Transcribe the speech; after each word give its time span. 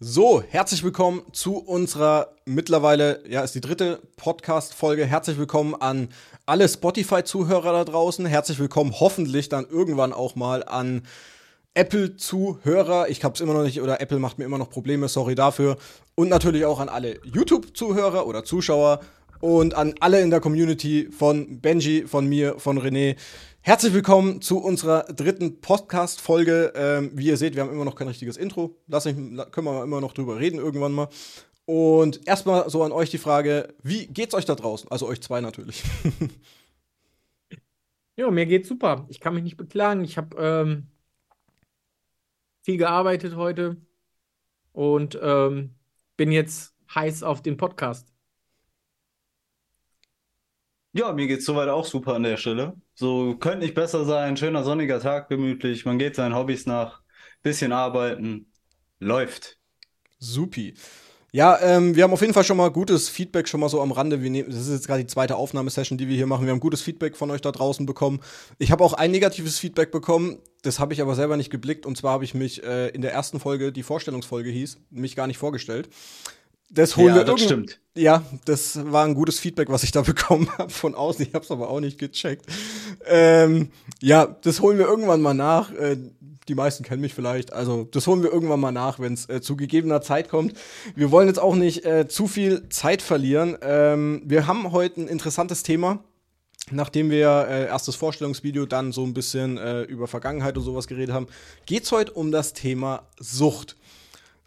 So, 0.00 0.44
herzlich 0.48 0.84
willkommen 0.84 1.22
zu 1.32 1.56
unserer 1.56 2.36
mittlerweile, 2.44 3.20
ja, 3.28 3.40
ist 3.40 3.56
die 3.56 3.60
dritte 3.60 4.00
Podcast-Folge. 4.16 5.04
Herzlich 5.04 5.38
willkommen 5.38 5.74
an 5.74 6.10
alle 6.46 6.68
Spotify-Zuhörer 6.68 7.72
da 7.72 7.84
draußen. 7.84 8.24
Herzlich 8.24 8.60
willkommen 8.60 8.94
hoffentlich 9.00 9.48
dann 9.48 9.66
irgendwann 9.68 10.12
auch 10.12 10.36
mal 10.36 10.62
an 10.62 11.02
Apple-Zuhörer. 11.74 13.08
Ich 13.08 13.24
hab's 13.24 13.40
immer 13.40 13.54
noch 13.54 13.64
nicht, 13.64 13.82
oder 13.82 14.00
Apple 14.00 14.20
macht 14.20 14.38
mir 14.38 14.44
immer 14.44 14.58
noch 14.58 14.70
Probleme, 14.70 15.08
sorry 15.08 15.34
dafür. 15.34 15.78
Und 16.14 16.28
natürlich 16.28 16.64
auch 16.64 16.78
an 16.78 16.88
alle 16.88 17.18
YouTube-Zuhörer 17.24 18.24
oder 18.28 18.44
Zuschauer 18.44 19.00
und 19.40 19.74
an 19.74 19.94
alle 19.98 20.20
in 20.20 20.30
der 20.30 20.38
Community 20.38 21.08
von 21.10 21.60
Benji, 21.60 22.04
von 22.06 22.28
mir, 22.28 22.60
von 22.60 22.78
René. 22.78 23.16
Herzlich 23.68 23.92
willkommen 23.92 24.40
zu 24.40 24.62
unserer 24.62 25.02
dritten 25.02 25.60
Podcast-Folge. 25.60 26.72
Ähm, 26.74 27.10
wie 27.12 27.26
ihr 27.26 27.36
seht, 27.36 27.54
wir 27.54 27.62
haben 27.62 27.70
immer 27.70 27.84
noch 27.84 27.96
kein 27.96 28.08
richtiges 28.08 28.38
Intro. 28.38 28.74
Lass 28.86 29.04
ich, 29.04 29.14
können 29.14 29.66
wir 29.66 29.82
immer 29.82 30.00
noch 30.00 30.14
drüber 30.14 30.40
reden 30.40 30.58
irgendwann 30.58 30.92
mal. 30.92 31.10
Und 31.66 32.26
erstmal 32.26 32.70
so 32.70 32.82
an 32.82 32.92
euch 32.92 33.10
die 33.10 33.18
Frage: 33.18 33.74
Wie 33.82 34.06
geht's 34.06 34.32
euch 34.32 34.46
da 34.46 34.54
draußen? 34.54 34.90
Also 34.90 35.06
euch 35.06 35.20
zwei 35.20 35.42
natürlich. 35.42 35.82
ja, 38.16 38.30
mir 38.30 38.46
geht's 38.46 38.70
super. 38.70 39.04
Ich 39.10 39.20
kann 39.20 39.34
mich 39.34 39.44
nicht 39.44 39.58
beklagen. 39.58 40.02
Ich 40.02 40.16
habe 40.16 40.34
ähm, 40.38 40.86
viel 42.62 42.78
gearbeitet 42.78 43.36
heute 43.36 43.76
und 44.72 45.18
ähm, 45.20 45.74
bin 46.16 46.32
jetzt 46.32 46.74
heiß 46.94 47.22
auf 47.22 47.42
den 47.42 47.58
Podcast. 47.58 48.14
Ja, 50.98 51.12
mir 51.12 51.28
geht's 51.28 51.44
soweit 51.44 51.68
auch 51.68 51.84
super 51.84 52.14
an 52.14 52.24
der 52.24 52.36
Stelle. 52.36 52.74
So 52.96 53.36
könnte 53.36 53.60
nicht 53.60 53.76
besser 53.76 54.04
sein. 54.04 54.36
Schöner 54.36 54.64
sonniger 54.64 54.98
Tag, 54.98 55.28
gemütlich. 55.28 55.84
Man 55.84 55.96
geht 55.96 56.16
seinen 56.16 56.34
Hobbys 56.34 56.66
nach. 56.66 57.02
Bisschen 57.40 57.70
arbeiten. 57.70 58.50
Läuft. 58.98 59.58
Supi. 60.18 60.74
Ja, 61.30 61.56
ähm, 61.60 61.94
wir 61.94 62.02
haben 62.02 62.12
auf 62.12 62.20
jeden 62.20 62.34
Fall 62.34 62.42
schon 62.42 62.56
mal 62.56 62.72
gutes 62.72 63.08
Feedback 63.08 63.46
schon 63.46 63.60
mal 63.60 63.68
so 63.68 63.80
am 63.80 63.92
Rande. 63.92 64.24
Wir 64.24 64.30
nehmen, 64.30 64.50
das 64.50 64.58
ist 64.58 64.72
jetzt 64.72 64.88
gerade 64.88 65.02
die 65.02 65.06
zweite 65.06 65.36
Aufnahmesession, 65.36 65.98
die 65.98 66.08
wir 66.08 66.16
hier 66.16 66.26
machen. 66.26 66.46
Wir 66.46 66.50
haben 66.50 66.58
gutes 66.58 66.82
Feedback 66.82 67.16
von 67.16 67.30
euch 67.30 67.42
da 67.42 67.52
draußen 67.52 67.86
bekommen. 67.86 68.18
Ich 68.58 68.72
habe 68.72 68.82
auch 68.82 68.94
ein 68.94 69.12
negatives 69.12 69.56
Feedback 69.56 69.92
bekommen. 69.92 70.40
Das 70.62 70.80
habe 70.80 70.94
ich 70.94 71.00
aber 71.00 71.14
selber 71.14 71.36
nicht 71.36 71.50
geblickt. 71.50 71.86
Und 71.86 71.96
zwar 71.96 72.10
habe 72.10 72.24
ich 72.24 72.34
mich 72.34 72.64
äh, 72.64 72.88
in 72.88 73.02
der 73.02 73.12
ersten 73.12 73.38
Folge, 73.38 73.70
die 73.70 73.84
Vorstellungsfolge 73.84 74.50
hieß, 74.50 74.78
mich 74.90 75.14
gar 75.14 75.28
nicht 75.28 75.38
vorgestellt. 75.38 75.90
Das 76.70 76.96
holen 76.96 77.08
ja, 77.08 77.16
wir 77.16 77.24
das 77.24 77.40
stimmt. 77.40 77.80
Ja, 77.96 78.22
das 78.44 78.92
war 78.92 79.04
ein 79.04 79.14
gutes 79.14 79.40
Feedback, 79.40 79.70
was 79.70 79.82
ich 79.82 79.90
da 79.90 80.02
bekommen 80.02 80.48
habe 80.58 80.70
von 80.70 80.94
außen. 80.94 81.26
Ich 81.26 81.34
habe 81.34 81.44
es 81.44 81.50
aber 81.50 81.68
auch 81.70 81.80
nicht 81.80 81.98
gecheckt. 81.98 82.46
Ähm, 83.06 83.70
ja, 84.00 84.26
das 84.26 84.60
holen 84.60 84.78
wir 84.78 84.86
irgendwann 84.86 85.20
mal 85.20 85.34
nach. 85.34 85.72
Äh, 85.72 85.96
die 86.48 86.54
meisten 86.54 86.84
kennen 86.84 87.00
mich 87.00 87.14
vielleicht. 87.14 87.52
Also 87.52 87.84
das 87.84 88.06
holen 88.06 88.22
wir 88.22 88.32
irgendwann 88.32 88.60
mal 88.60 88.72
nach, 88.72 88.98
wenn 88.98 89.12
es 89.12 89.28
äh, 89.28 89.40
zu 89.40 89.56
gegebener 89.56 90.00
Zeit 90.00 90.28
kommt. 90.28 90.54
Wir 90.94 91.10
wollen 91.10 91.28
jetzt 91.28 91.38
auch 91.38 91.54
nicht 91.54 91.84
äh, 91.84 92.08
zu 92.08 92.26
viel 92.26 92.68
Zeit 92.68 93.02
verlieren. 93.02 93.56
Ähm, 93.60 94.22
wir 94.24 94.46
haben 94.46 94.72
heute 94.72 95.02
ein 95.02 95.08
interessantes 95.08 95.62
Thema. 95.62 96.02
Nachdem 96.70 97.10
wir 97.10 97.46
äh, 97.48 97.66
erst 97.66 97.88
das 97.88 97.96
Vorstellungsvideo, 97.96 98.66
dann 98.66 98.92
so 98.92 99.04
ein 99.04 99.14
bisschen 99.14 99.56
äh, 99.56 99.82
über 99.82 100.06
Vergangenheit 100.06 100.56
und 100.58 100.64
sowas 100.64 100.86
geredet 100.86 101.14
haben, 101.14 101.28
geht's 101.64 101.92
heute 101.92 102.12
um 102.12 102.30
das 102.30 102.52
Thema 102.52 103.08
Sucht. 103.18 103.76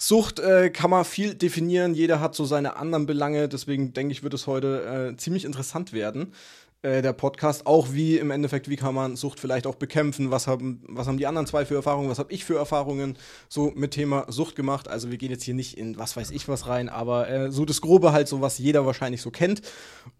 Sucht 0.03 0.39
äh, 0.39 0.71
kann 0.71 0.89
man 0.89 1.05
viel 1.05 1.35
definieren, 1.35 1.93
jeder 1.93 2.19
hat 2.19 2.33
so 2.33 2.43
seine 2.43 2.75
anderen 2.75 3.05
Belange, 3.05 3.47
deswegen 3.47 3.93
denke 3.93 4.13
ich, 4.13 4.23
wird 4.23 4.33
es 4.33 4.47
heute 4.47 5.11
äh, 5.13 5.17
ziemlich 5.17 5.45
interessant 5.45 5.93
werden, 5.93 6.33
äh, 6.81 7.03
der 7.03 7.13
Podcast. 7.13 7.67
Auch 7.67 7.93
wie 7.93 8.17
im 8.17 8.31
Endeffekt, 8.31 8.67
wie 8.67 8.77
kann 8.77 8.95
man 8.95 9.15
Sucht 9.15 9.39
vielleicht 9.39 9.67
auch 9.67 9.75
bekämpfen, 9.75 10.31
was 10.31 10.47
haben, 10.47 10.81
was 10.87 11.05
haben 11.05 11.19
die 11.19 11.27
anderen 11.27 11.45
zwei 11.45 11.65
für 11.65 11.75
Erfahrungen, 11.75 12.09
was 12.09 12.17
habe 12.17 12.33
ich 12.33 12.43
für 12.43 12.57
Erfahrungen 12.57 13.15
so 13.47 13.73
mit 13.75 13.91
Thema 13.91 14.25
Sucht 14.27 14.55
gemacht. 14.55 14.87
Also 14.87 15.11
wir 15.11 15.19
gehen 15.19 15.29
jetzt 15.29 15.43
hier 15.43 15.53
nicht 15.53 15.77
in 15.77 15.99
was 15.99 16.17
weiß 16.17 16.31
ich 16.31 16.47
was 16.47 16.65
rein, 16.65 16.89
aber 16.89 17.29
äh, 17.29 17.51
so 17.51 17.63
das 17.63 17.79
Grobe 17.79 18.11
halt, 18.11 18.27
so 18.27 18.41
was 18.41 18.57
jeder 18.57 18.87
wahrscheinlich 18.87 19.21
so 19.21 19.29
kennt. 19.29 19.61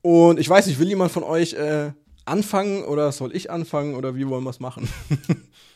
Und 0.04 0.40
ich 0.40 0.48
weiß 0.48 0.68
nicht, 0.68 0.78
will 0.78 0.90
jemand 0.90 1.12
von 1.12 1.24
euch 1.24 1.54
äh, 1.54 1.92
anfangen 2.26 2.84
oder 2.84 3.12
soll 3.12 3.36
ich 3.36 3.50
anfangen 3.50 3.96
oder 3.96 4.16
wie 4.16 4.28
wollen 4.28 4.44
wir 4.44 4.52
es 4.52 4.60
machen? 4.60 4.88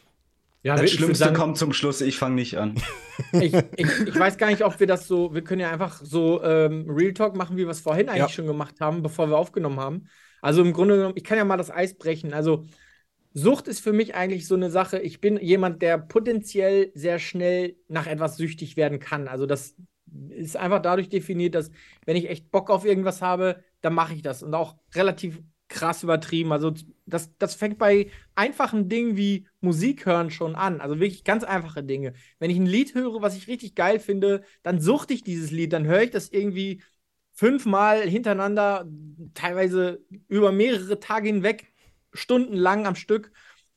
Ja, 0.65 0.75
das 0.75 0.89
Schlimmste 0.89 1.25
sagen, 1.25 1.35
kommt 1.35 1.59
zum 1.59 1.73
Schluss, 1.73 2.01
ich 2.01 2.17
fange 2.17 2.35
nicht 2.35 2.57
an. 2.57 2.75
Ich, 3.31 3.53
ich, 3.53 3.87
ich, 4.07 4.19
weiß 4.19 4.37
gar 4.37 4.49
nicht, 4.49 4.65
ob 4.65 4.77
wir 4.77 4.87
das 4.87 5.07
so, 5.07 5.33
wir 5.33 5.41
können 5.41 5.61
ja 5.61 5.71
einfach 5.71 6.01
so 6.03 6.43
ähm, 6.43 6.85
Real 6.89 7.13
Talk 7.13 7.33
machen, 7.37 7.55
wie 7.55 7.63
wir 7.63 7.69
es 7.69 7.79
vorhin 7.79 8.09
eigentlich 8.09 8.23
ja. 8.23 8.29
schon 8.29 8.45
gemacht 8.45 8.81
haben, 8.81 9.01
bevor 9.03 9.29
wir 9.29 9.37
aufgenommen 9.37 9.79
haben. 9.79 10.09
Also 10.41 10.61
im 10.61 10.73
Grunde 10.73 10.97
genommen, 10.97 11.13
ich 11.15 11.23
kann 11.23 11.37
ja 11.37 11.45
mal 11.45 11.55
das 11.55 11.71
Eis 11.71 11.97
brechen. 11.97 12.33
Also 12.33 12.65
Sucht 13.33 13.69
ist 13.69 13.79
für 13.79 13.93
mich 13.93 14.15
eigentlich 14.15 14.47
so 14.47 14.55
eine 14.55 14.69
Sache, 14.69 14.99
ich 14.99 15.21
bin 15.21 15.37
jemand, 15.37 15.81
der 15.81 15.97
potenziell 15.97 16.91
sehr 16.93 17.19
schnell 17.19 17.77
nach 17.87 18.05
etwas 18.05 18.35
süchtig 18.35 18.75
werden 18.75 18.99
kann. 18.99 19.29
Also 19.29 19.45
das 19.45 19.75
ist 20.29 20.57
einfach 20.57 20.81
dadurch 20.81 21.07
definiert, 21.07 21.55
dass 21.55 21.71
wenn 22.05 22.17
ich 22.17 22.29
echt 22.29 22.51
Bock 22.51 22.69
auf 22.69 22.83
irgendwas 22.83 23.21
habe, 23.21 23.63
dann 23.79 23.93
mache 23.93 24.13
ich 24.13 24.23
das. 24.23 24.43
Und 24.43 24.53
auch 24.53 24.75
relativ 24.93 25.39
krass 25.67 26.03
übertrieben. 26.03 26.51
Also 26.51 26.73
das, 27.05 27.35
das 27.37 27.55
fängt 27.55 27.77
bei 27.77 28.11
einfachen 28.35 28.89
Dingen 28.89 29.17
wie 29.17 29.47
Musik 29.61 30.05
hören 30.05 30.29
schon 30.31 30.55
an. 30.55 30.81
Also 30.81 30.99
wirklich 30.99 31.23
ganz 31.23 31.43
einfache 31.43 31.83
Dinge. 31.83 32.13
Wenn 32.39 32.51
ich 32.51 32.57
ein 32.57 32.65
Lied 32.65 32.93
höre, 32.93 33.21
was 33.21 33.35
ich 33.35 33.47
richtig 33.47 33.75
geil 33.75 33.99
finde, 33.99 34.43
dann 34.63 34.79
suchte 34.79 35.13
ich 35.13 35.23
dieses 35.23 35.51
Lied, 35.51 35.73
dann 35.73 35.85
höre 35.85 36.03
ich 36.03 36.11
das 36.11 36.29
irgendwie 36.29 36.81
fünfmal 37.33 38.01
hintereinander, 38.07 38.87
teilweise 39.33 40.01
über 40.27 40.51
mehrere 40.51 40.99
Tage 40.99 41.27
hinweg, 41.27 41.67
stundenlang 42.13 42.85
am 42.87 42.95
Stück, 42.95 43.31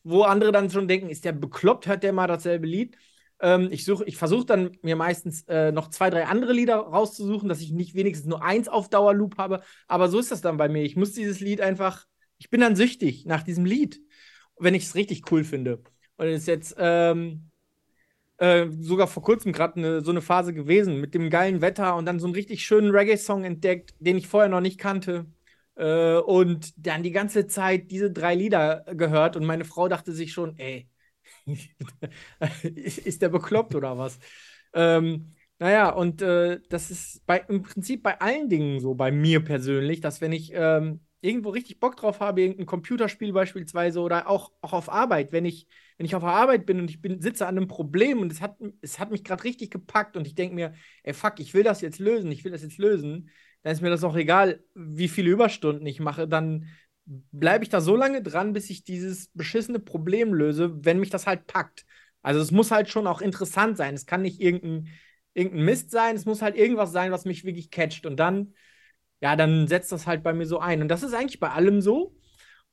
wo 0.05 0.23
andere 0.23 0.53
dann 0.53 0.71
schon 0.71 0.89
denken, 0.89 1.11
ist 1.11 1.25
der 1.25 1.33
bekloppt, 1.33 1.87
hört 1.87 2.03
der 2.03 2.13
mal 2.13 2.29
dasselbe 2.29 2.67
Lied? 2.67 2.97
Ähm, 3.41 3.69
ich 3.71 3.87
ich 3.89 4.17
versuche 4.17 4.47
dann 4.47 4.77
mir 4.83 4.97
meistens 4.97 5.43
äh, 5.49 5.73
noch 5.73 5.89
zwei, 5.91 6.11
drei 6.11 6.27
andere 6.27 6.53
Lieder 6.53 6.77
rauszusuchen, 6.77 7.49
dass 7.49 7.61
ich 7.61 7.73
nicht 7.73 7.95
wenigstens 7.95 8.27
nur 8.29 8.43
eins 8.43 8.69
auf 8.69 8.89
Dauerloop 8.89 9.39
habe. 9.39 9.63
Aber 9.87 10.09
so 10.09 10.19
ist 10.19 10.31
das 10.31 10.41
dann 10.41 10.57
bei 10.57 10.69
mir. 10.69 10.83
Ich 10.83 10.97
muss 10.97 11.13
dieses 11.13 11.41
Lied 11.41 11.61
einfach, 11.61 12.07
ich 12.39 12.51
bin 12.51 12.61
dann 12.61 12.77
süchtig 12.77 13.27
nach 13.27 13.43
diesem 13.43 13.65
Lied, 13.65 14.01
wenn 14.59 14.75
ich 14.75 14.85
es 14.85 14.95
richtig 14.95 15.31
cool 15.31 15.45
finde. 15.45 15.83
Und 16.17 16.27
es 16.27 16.43
ist 16.43 16.49
jetzt 16.49 16.75
ähm, 16.79 17.51
äh, 18.39 18.67
sogar 18.81 19.07
vor 19.07 19.23
kurzem 19.23 19.53
gerade 19.53 19.81
ne, 19.81 20.01
so 20.03 20.11
eine 20.11 20.23
Phase 20.23 20.55
gewesen 20.55 21.01
mit 21.01 21.15
dem 21.15 21.31
geilen 21.31 21.61
Wetter 21.61 21.97
und 21.97 22.07
dann 22.07 22.21
so 22.21 22.27
einen 22.27 22.35
richtig 22.35 22.65
schönen 22.65 22.91
Reggae-Song 22.91 23.45
entdeckt, 23.45 23.95
den 23.99 24.17
ich 24.19 24.29
vorher 24.29 24.49
noch 24.49 24.61
nicht 24.61 24.79
kannte. 24.79 25.27
Äh, 25.77 26.17
und 26.19 26.75
dann 26.87 27.03
die 27.03 27.13
ganze 27.13 27.47
Zeit 27.47 27.91
diese 27.91 28.11
drei 28.11 28.35
Lieder 28.35 28.85
gehört 28.95 29.37
und 29.37 29.45
meine 29.45 29.65
Frau 29.65 29.89
dachte 29.89 30.13
sich 30.13 30.33
schon, 30.33 30.57
ey, 30.59 30.89
ist 32.63 33.23
der 33.23 33.29
bekloppt 33.29 33.75
oder 33.75 33.97
was? 33.99 34.19
Ähm, 34.75 35.33
naja, 35.59 35.91
und 35.91 36.23
äh, 36.23 36.61
das 36.69 36.91
ist 36.91 37.27
bei, 37.27 37.39
im 37.49 37.63
Prinzip 37.63 38.03
bei 38.03 38.21
allen 38.21 38.49
Dingen 38.49 38.81
so, 38.81 38.95
bei 38.95 39.11
mir 39.11 39.45
persönlich, 39.45 40.01
dass 40.01 40.21
wenn 40.21 40.33
ich 40.33 40.53
ähm, 40.55 41.01
irgendwo 41.21 41.51
richtig 41.51 41.81
Bock 41.81 41.97
drauf 41.97 42.21
habe, 42.21 42.43
irgendein 42.43 42.67
Computerspiel 42.67 43.33
beispielsweise 43.33 44.01
oder 44.01 44.29
auch, 44.29 44.53
auch 44.61 44.73
auf 44.73 44.89
Arbeit, 44.89 45.33
wenn 45.33 45.45
ich, 45.45 45.67
wenn 45.97 46.07
ich 46.07 46.15
auf 46.15 46.23
der 46.23 46.31
Arbeit 46.33 46.65
bin 46.67 46.79
und 46.81 46.91
ich 46.91 47.01
bin, 47.01 47.21
sitze 47.21 47.47
an 47.47 47.57
einem 47.57 47.67
Problem 47.69 48.21
und 48.21 48.31
es 48.33 48.41
hat, 48.41 48.57
es 48.83 48.99
hat 49.01 49.11
mich 49.11 49.25
gerade 49.25 49.43
richtig 49.45 49.71
gepackt 49.71 50.17
und 50.17 50.27
ich 50.27 50.35
denke 50.37 50.55
mir, 50.55 50.75
ey 51.03 51.13
fuck, 51.15 51.41
ich 51.41 51.55
will 51.55 51.65
das 51.65 51.81
jetzt 51.81 51.99
lösen, 51.99 52.31
ich 52.31 52.45
will 52.45 52.53
das 52.53 52.63
jetzt 52.63 52.79
lösen, 52.79 53.31
dann 53.63 53.73
ist 53.73 53.83
mir 53.83 53.91
das 53.91 54.05
auch 54.05 54.15
egal, 54.17 54.63
wie 54.75 55.09
viele 55.09 55.31
Überstunden 55.31 55.87
ich 55.87 55.99
mache, 56.01 56.29
dann 56.29 56.69
bleibe 57.33 57.65
ich 57.65 57.71
da 57.71 57.81
so 57.81 57.97
lange 57.97 58.23
dran, 58.23 58.53
bis 58.53 58.71
ich 58.71 58.85
dieses 58.85 59.29
beschissene 59.35 59.79
Problem 59.79 60.35
löse, 60.35 60.85
wenn 60.85 61.01
mich 61.01 61.11
das 61.11 61.27
halt 61.27 61.47
packt. 61.47 61.87
Also 62.23 62.41
es 62.41 62.51
muss 62.51 62.71
halt 62.71 62.89
schon 62.91 63.07
auch 63.07 63.21
interessant 63.21 63.77
sein. 63.77 63.95
Es 63.95 64.07
kann 64.07 64.23
nicht 64.23 64.41
irgendein, 64.41 64.89
irgendein 65.35 65.65
Mist 65.65 65.91
sein, 65.91 66.17
es 66.17 66.27
muss 66.27 66.43
halt 66.43 66.57
irgendwas 66.57 66.93
sein, 66.93 67.13
was 67.13 67.25
mich 67.25 67.45
wirklich 67.45 67.71
catcht. 67.71 68.07
Und 68.07 68.17
dann, 68.17 68.55
ja, 69.21 69.37
dann 69.37 69.69
setzt 69.69 69.93
das 69.93 70.07
halt 70.07 70.23
bei 70.23 70.33
mir 70.33 70.47
so 70.47 70.59
ein. 70.59 70.83
Und 70.83 70.89
das 70.89 71.03
ist 71.03 71.15
eigentlich 71.15 71.41
bei 71.41 71.51
allem 71.51 71.81
so. 71.81 72.15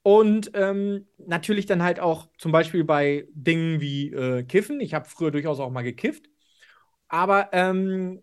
Und 0.04 0.52
ähm, 0.54 1.08
natürlich 1.18 1.66
dann 1.66 1.82
halt 1.82 2.00
auch 2.00 2.30
zum 2.38 2.52
Beispiel 2.52 2.84
bei 2.84 3.28
Dingen 3.34 3.82
wie 3.82 4.12
äh, 4.14 4.44
Kiffen. 4.44 4.80
Ich 4.82 4.94
habe 4.94 5.10
früher 5.10 5.32
durchaus 5.32 5.60
auch 5.60 5.72
mal 5.72 5.84
gekifft. 5.84 6.26
Aber 7.08 7.50
ähm, 7.54 8.22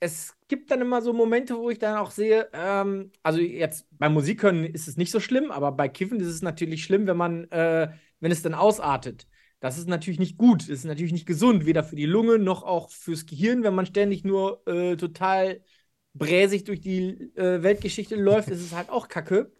es 0.00 0.33
gibt 0.48 0.70
dann 0.70 0.80
immer 0.80 1.02
so 1.02 1.12
Momente, 1.12 1.56
wo 1.56 1.70
ich 1.70 1.78
dann 1.78 1.96
auch 1.96 2.10
sehe, 2.10 2.48
ähm, 2.52 3.12
also 3.22 3.40
jetzt 3.40 3.86
bei 3.92 4.08
Musik 4.08 4.42
hören 4.42 4.64
ist 4.64 4.88
es 4.88 4.96
nicht 4.96 5.10
so 5.10 5.20
schlimm, 5.20 5.50
aber 5.50 5.72
bei 5.72 5.88
Kiffen 5.88 6.20
ist 6.20 6.28
es 6.28 6.42
natürlich 6.42 6.84
schlimm, 6.84 7.06
wenn 7.06 7.16
man, 7.16 7.44
äh, 7.50 7.90
wenn 8.20 8.32
es 8.32 8.42
dann 8.42 8.54
ausartet. 8.54 9.26
Das 9.60 9.78
ist 9.78 9.88
natürlich 9.88 10.18
nicht 10.18 10.36
gut, 10.36 10.62
das 10.62 10.68
ist 10.68 10.84
natürlich 10.84 11.12
nicht 11.12 11.26
gesund, 11.26 11.64
weder 11.64 11.82
für 11.82 11.96
die 11.96 12.06
Lunge 12.06 12.38
noch 12.38 12.62
auch 12.62 12.90
fürs 12.90 13.24
Gehirn, 13.24 13.62
wenn 13.62 13.74
man 13.74 13.86
ständig 13.86 14.24
nur 14.24 14.62
äh, 14.66 14.96
total 14.96 15.62
bräsig 16.12 16.64
durch 16.64 16.80
die 16.80 17.32
äh, 17.36 17.62
Weltgeschichte 17.62 18.16
läuft, 18.16 18.50
ist 18.50 18.60
es 18.60 18.74
halt 18.74 18.90
auch 18.90 19.08
Kacke. 19.08 19.52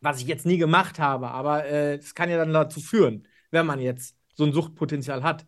Was 0.00 0.20
ich 0.20 0.26
jetzt 0.26 0.46
nie 0.46 0.58
gemacht 0.58 0.98
habe, 0.98 1.30
aber 1.30 1.64
es 1.64 2.10
äh, 2.10 2.14
kann 2.14 2.28
ja 2.28 2.36
dann 2.36 2.52
dazu 2.52 2.80
führen, 2.80 3.28
wenn 3.52 3.66
man 3.66 3.78
jetzt 3.78 4.16
so 4.34 4.44
ein 4.44 4.52
Suchtpotenzial 4.52 5.22
hat. 5.22 5.46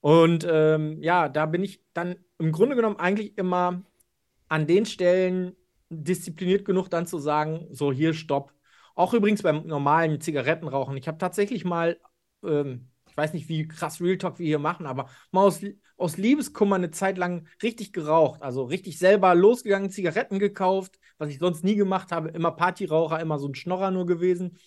Und 0.00 0.46
ähm, 0.48 1.02
ja, 1.02 1.30
da 1.30 1.46
bin 1.46 1.64
ich 1.64 1.82
dann 1.94 2.16
im 2.38 2.52
Grunde 2.52 2.76
genommen 2.76 2.96
eigentlich 2.98 3.36
immer 3.38 3.82
an 4.48 4.66
den 4.66 4.86
Stellen 4.86 5.56
diszipliniert 5.88 6.64
genug, 6.64 6.90
dann 6.90 7.06
zu 7.06 7.18
sagen, 7.18 7.66
so 7.70 7.92
hier 7.92 8.14
stopp. 8.14 8.52
Auch 8.94 9.14
übrigens 9.14 9.42
beim 9.42 9.66
normalen 9.66 10.20
Zigarettenrauchen. 10.20 10.96
Ich 10.96 11.08
habe 11.08 11.18
tatsächlich 11.18 11.64
mal, 11.64 12.00
ähm, 12.44 12.88
ich 13.08 13.16
weiß 13.16 13.32
nicht, 13.34 13.48
wie 13.48 13.68
krass 13.68 14.00
Real 14.00 14.18
Talk 14.18 14.38
wir 14.38 14.46
hier 14.46 14.58
machen, 14.58 14.86
aber 14.86 15.08
mal 15.30 15.42
aus, 15.42 15.60
aus 15.96 16.16
Liebeskummer 16.16 16.76
eine 16.76 16.90
Zeit 16.90 17.18
lang 17.18 17.46
richtig 17.62 17.92
geraucht. 17.92 18.42
Also 18.42 18.64
richtig 18.64 18.98
selber 18.98 19.34
losgegangen, 19.34 19.90
Zigaretten 19.90 20.38
gekauft, 20.38 20.98
was 21.18 21.30
ich 21.30 21.38
sonst 21.38 21.64
nie 21.64 21.76
gemacht 21.76 22.12
habe. 22.12 22.30
Immer 22.30 22.52
Partyraucher, 22.52 23.20
immer 23.20 23.38
so 23.38 23.48
ein 23.48 23.54
Schnorrer 23.54 23.90
nur 23.90 24.06
gewesen. 24.06 24.58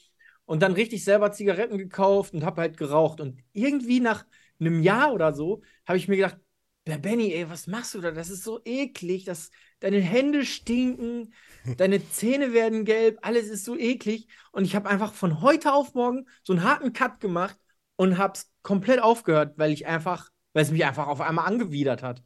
Und 0.46 0.64
dann 0.64 0.74
richtig 0.74 1.04
selber 1.04 1.32
Zigaretten 1.32 1.78
gekauft 1.78 2.34
und 2.34 2.44
habe 2.44 2.62
halt 2.62 2.78
geraucht. 2.78 3.22
Und 3.22 3.40
irgendwie 3.54 4.00
nach 4.00 4.26
einem 4.60 4.82
Jahr 4.82 5.14
oder 5.14 5.34
so 5.34 5.62
habe 5.86 5.98
ich 5.98 6.08
mir 6.08 6.18
gedacht, 6.18 6.38
der 6.88 6.98
Benny, 6.98 7.34
ey, 7.34 7.50
was 7.50 7.68
machst 7.68 7.94
du 7.94 8.02
da? 8.02 8.12
Das 8.12 8.30
ist 8.30 8.44
so 8.44 8.62
eklig, 8.66 9.26
das, 9.26 9.52
deine 9.80 10.00
Hände 10.00 10.46
stinken, 10.46 11.34
deine 11.78 12.08
Zähne 12.12 12.54
werden 12.54 12.86
gelb, 12.86 13.20
alles 13.22 13.48
ist 13.48 13.66
so 13.66 13.78
eklig. 13.78 14.28
Und 14.52 14.66
ich 14.66 14.76
habe 14.76 14.90
einfach 14.90 15.14
von 15.14 15.42
heute 15.42 15.74
auf 15.74 15.94
morgen 15.94 16.28
so 16.44 16.54
einen 16.54 16.64
harten 16.64 16.94
Cut 16.94 17.20
gemacht 17.20 17.58
und 17.96 18.18
habe 18.18 18.34
es 18.34 18.50
komplett 18.64 19.02
aufgehört, 19.02 19.54
weil 19.58 19.72
ich 19.72 19.86
einfach, 19.86 20.30
weil 20.54 20.64
es 20.64 20.72
mich 20.72 20.86
einfach 20.86 21.08
auf 21.08 21.22
einmal 21.22 21.46
angewidert 21.46 22.02
hat. 22.02 22.22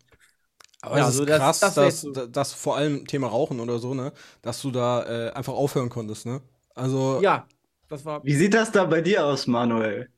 Aber 0.81 0.97
ja, 0.97 1.07
es 1.07 1.15
ist 1.15 1.21
also 1.21 1.31
krass, 1.37 1.59
das, 1.59 1.75
das 1.75 2.01
dass, 2.01 2.01
so. 2.01 2.11
dass 2.27 2.53
vor 2.53 2.75
allem 2.75 3.07
Thema 3.07 3.27
Rauchen 3.27 3.59
oder 3.59 3.79
so, 3.79 3.93
ne, 3.93 4.11
dass 4.41 4.61
du 4.61 4.69
da 4.69 5.03
äh, 5.27 5.31
einfach 5.31 5.53
aufhören 5.53 5.89
konntest, 5.89 6.25
ne? 6.25 6.41
Also. 6.75 7.21
Ja, 7.21 7.47
das 7.87 8.03
war. 8.03 8.23
Wie 8.23 8.35
sieht 8.35 8.53
das 8.53 8.71
da 8.71 8.83
bei 8.85 9.01
dir 9.01 9.25
aus, 9.25 9.47
Manuel? 9.47 10.09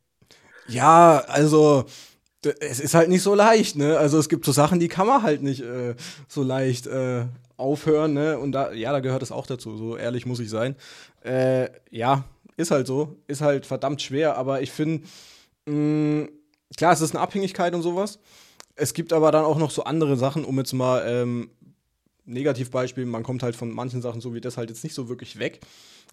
Ja, 0.67 1.23
also 1.27 1.85
es 2.45 2.79
ist 2.79 2.93
halt 2.93 3.09
nicht 3.09 3.21
so 3.21 3.35
leicht, 3.35 3.75
ne? 3.75 3.97
Also 3.97 4.17
es 4.19 4.29
gibt 4.29 4.45
so 4.45 4.51
Sachen, 4.51 4.79
die 4.79 4.87
kann 4.87 5.07
man 5.07 5.21
halt 5.23 5.41
nicht 5.41 5.61
äh, 5.61 5.95
so 6.27 6.43
leicht 6.43 6.87
äh, 6.87 7.25
aufhören, 7.57 8.13
ne? 8.13 8.39
Und 8.39 8.51
da, 8.51 8.71
ja, 8.71 8.91
da 8.91 8.99
gehört 8.99 9.23
es 9.23 9.31
auch 9.31 9.47
dazu, 9.47 9.77
so 9.77 9.97
ehrlich 9.97 10.25
muss 10.25 10.39
ich 10.39 10.49
sein. 10.49 10.75
Äh, 11.23 11.69
ja, 11.89 12.23
ist 12.57 12.71
halt 12.71 12.87
so, 12.87 13.17
ist 13.27 13.41
halt 13.41 13.65
verdammt 13.65 14.01
schwer, 14.01 14.37
aber 14.37 14.61
ich 14.61 14.71
finde, 14.71 15.03
klar, 15.65 16.93
es 16.93 17.01
ist 17.01 17.15
eine 17.15 17.21
Abhängigkeit 17.21 17.73
und 17.73 17.81
sowas. 17.81 18.19
Es 18.75 18.93
gibt 18.93 19.13
aber 19.13 19.31
dann 19.31 19.45
auch 19.45 19.57
noch 19.57 19.71
so 19.71 19.83
andere 19.83 20.17
Sachen, 20.17 20.45
um 20.45 20.57
jetzt 20.57 20.73
mal 20.73 21.03
ähm, 21.05 21.49
Negativbeispiel, 22.25 23.05
man 23.05 23.23
kommt 23.23 23.43
halt 23.43 23.55
von 23.55 23.71
manchen 23.71 24.01
Sachen 24.01 24.21
so 24.21 24.33
wie 24.33 24.41
das 24.41 24.57
halt 24.57 24.69
jetzt 24.69 24.83
nicht 24.83 24.95
so 24.95 25.09
wirklich 25.09 25.39
weg. 25.39 25.59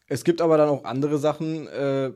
Es 0.09 0.25
gibt 0.25 0.41
aber 0.41 0.57
dann 0.57 0.69
auch 0.69 0.85
andere 0.85 1.19
Sachen, 1.19 1.67
äh, 1.69 2.13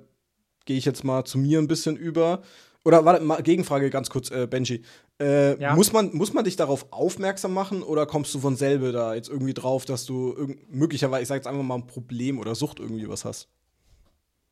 gehe 0.64 0.76
ich 0.76 0.84
jetzt 0.84 1.04
mal 1.04 1.24
zu 1.24 1.38
mir 1.38 1.58
ein 1.58 1.68
bisschen 1.68 1.96
über. 1.96 2.42
Oder 2.86 3.04
warte, 3.04 3.20
mal, 3.24 3.42
Gegenfrage 3.42 3.90
ganz 3.90 4.10
kurz, 4.10 4.30
äh, 4.30 4.46
Benji. 4.46 4.84
Äh, 5.20 5.60
ja. 5.60 5.74
muss, 5.74 5.92
man, 5.92 6.14
muss 6.14 6.32
man 6.32 6.44
dich 6.44 6.54
darauf 6.54 6.86
aufmerksam 6.92 7.52
machen 7.52 7.82
oder 7.82 8.06
kommst 8.06 8.32
du 8.32 8.38
von 8.38 8.54
selber 8.54 8.92
da 8.92 9.12
jetzt 9.12 9.28
irgendwie 9.28 9.54
drauf, 9.54 9.84
dass 9.84 10.06
du 10.06 10.54
möglicherweise, 10.70 11.22
ich 11.22 11.26
sag 11.26 11.34
jetzt 11.34 11.48
einfach 11.48 11.64
mal 11.64 11.74
ein 11.74 11.88
Problem 11.88 12.38
oder 12.38 12.54
Sucht 12.54 12.78
irgendwie 12.78 13.08
was 13.08 13.24
hast? 13.24 13.48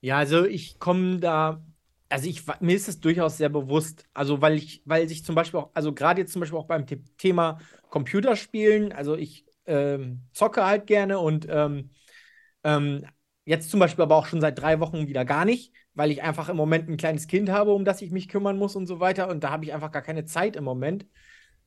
Ja, 0.01 0.17
also 0.17 0.45
ich 0.47 0.81
komme 0.81 1.21
da, 1.21 1.63
also 2.09 2.29
ich, 2.29 2.43
mir 2.59 2.75
ist 2.75 2.89
es 2.89 2.99
durchaus 2.99 3.37
sehr 3.37 3.51
bewusst, 3.51 4.05
also 4.15 4.43
weil 4.43 4.55
ich, 4.55 4.83
weil 4.85 5.09
sich 5.09 5.25
zum 5.25 5.37
Beispiel 5.37 5.61
auch, 5.61 5.71
also 5.73 5.93
gerade 5.93 6.23
jetzt 6.23 6.33
zum 6.33 6.41
Beispiel 6.41 6.59
auch 6.59 6.67
beim 6.67 6.87
Thema 7.17 7.61
Computerspielen, 7.89 8.93
also 8.93 9.15
ich 9.15 9.47
ähm, 9.67 10.23
zocke 10.33 10.67
halt 10.67 10.89
gerne 10.89 11.21
und 11.21 11.47
ähm, 11.49 11.91
ähm, 12.65 13.05
jetzt 13.45 13.71
zum 13.71 13.81
Beispiel 13.81 14.03
aber 14.03 14.17
auch 14.17 14.27
schon 14.27 14.41
seit 14.41 14.59
drei 14.59 14.81
Wochen 14.81 15.07
wieder 15.07 15.25
gar 15.25 15.45
nicht 15.45 15.73
weil 15.95 16.11
ich 16.11 16.23
einfach 16.23 16.49
im 16.49 16.57
Moment 16.57 16.89
ein 16.89 16.97
kleines 16.97 17.27
Kind 17.29 17.49
habe, 17.49 17.73
um 17.73 17.85
das 17.85 18.03
ich 18.03 18.11
mich 18.11 18.29
kümmern 18.29 18.59
muss 18.59 18.77
und 18.77 18.87
so 18.87 19.01
weiter. 19.01 19.29
Und 19.29 19.45
da 19.45 19.51
habe 19.51 19.65
ich 19.65 19.73
einfach 19.73 19.93
gar 19.93 20.03
keine 20.03 20.25
Zeit 20.25 20.57
im 20.57 20.65
Moment. 20.65 21.07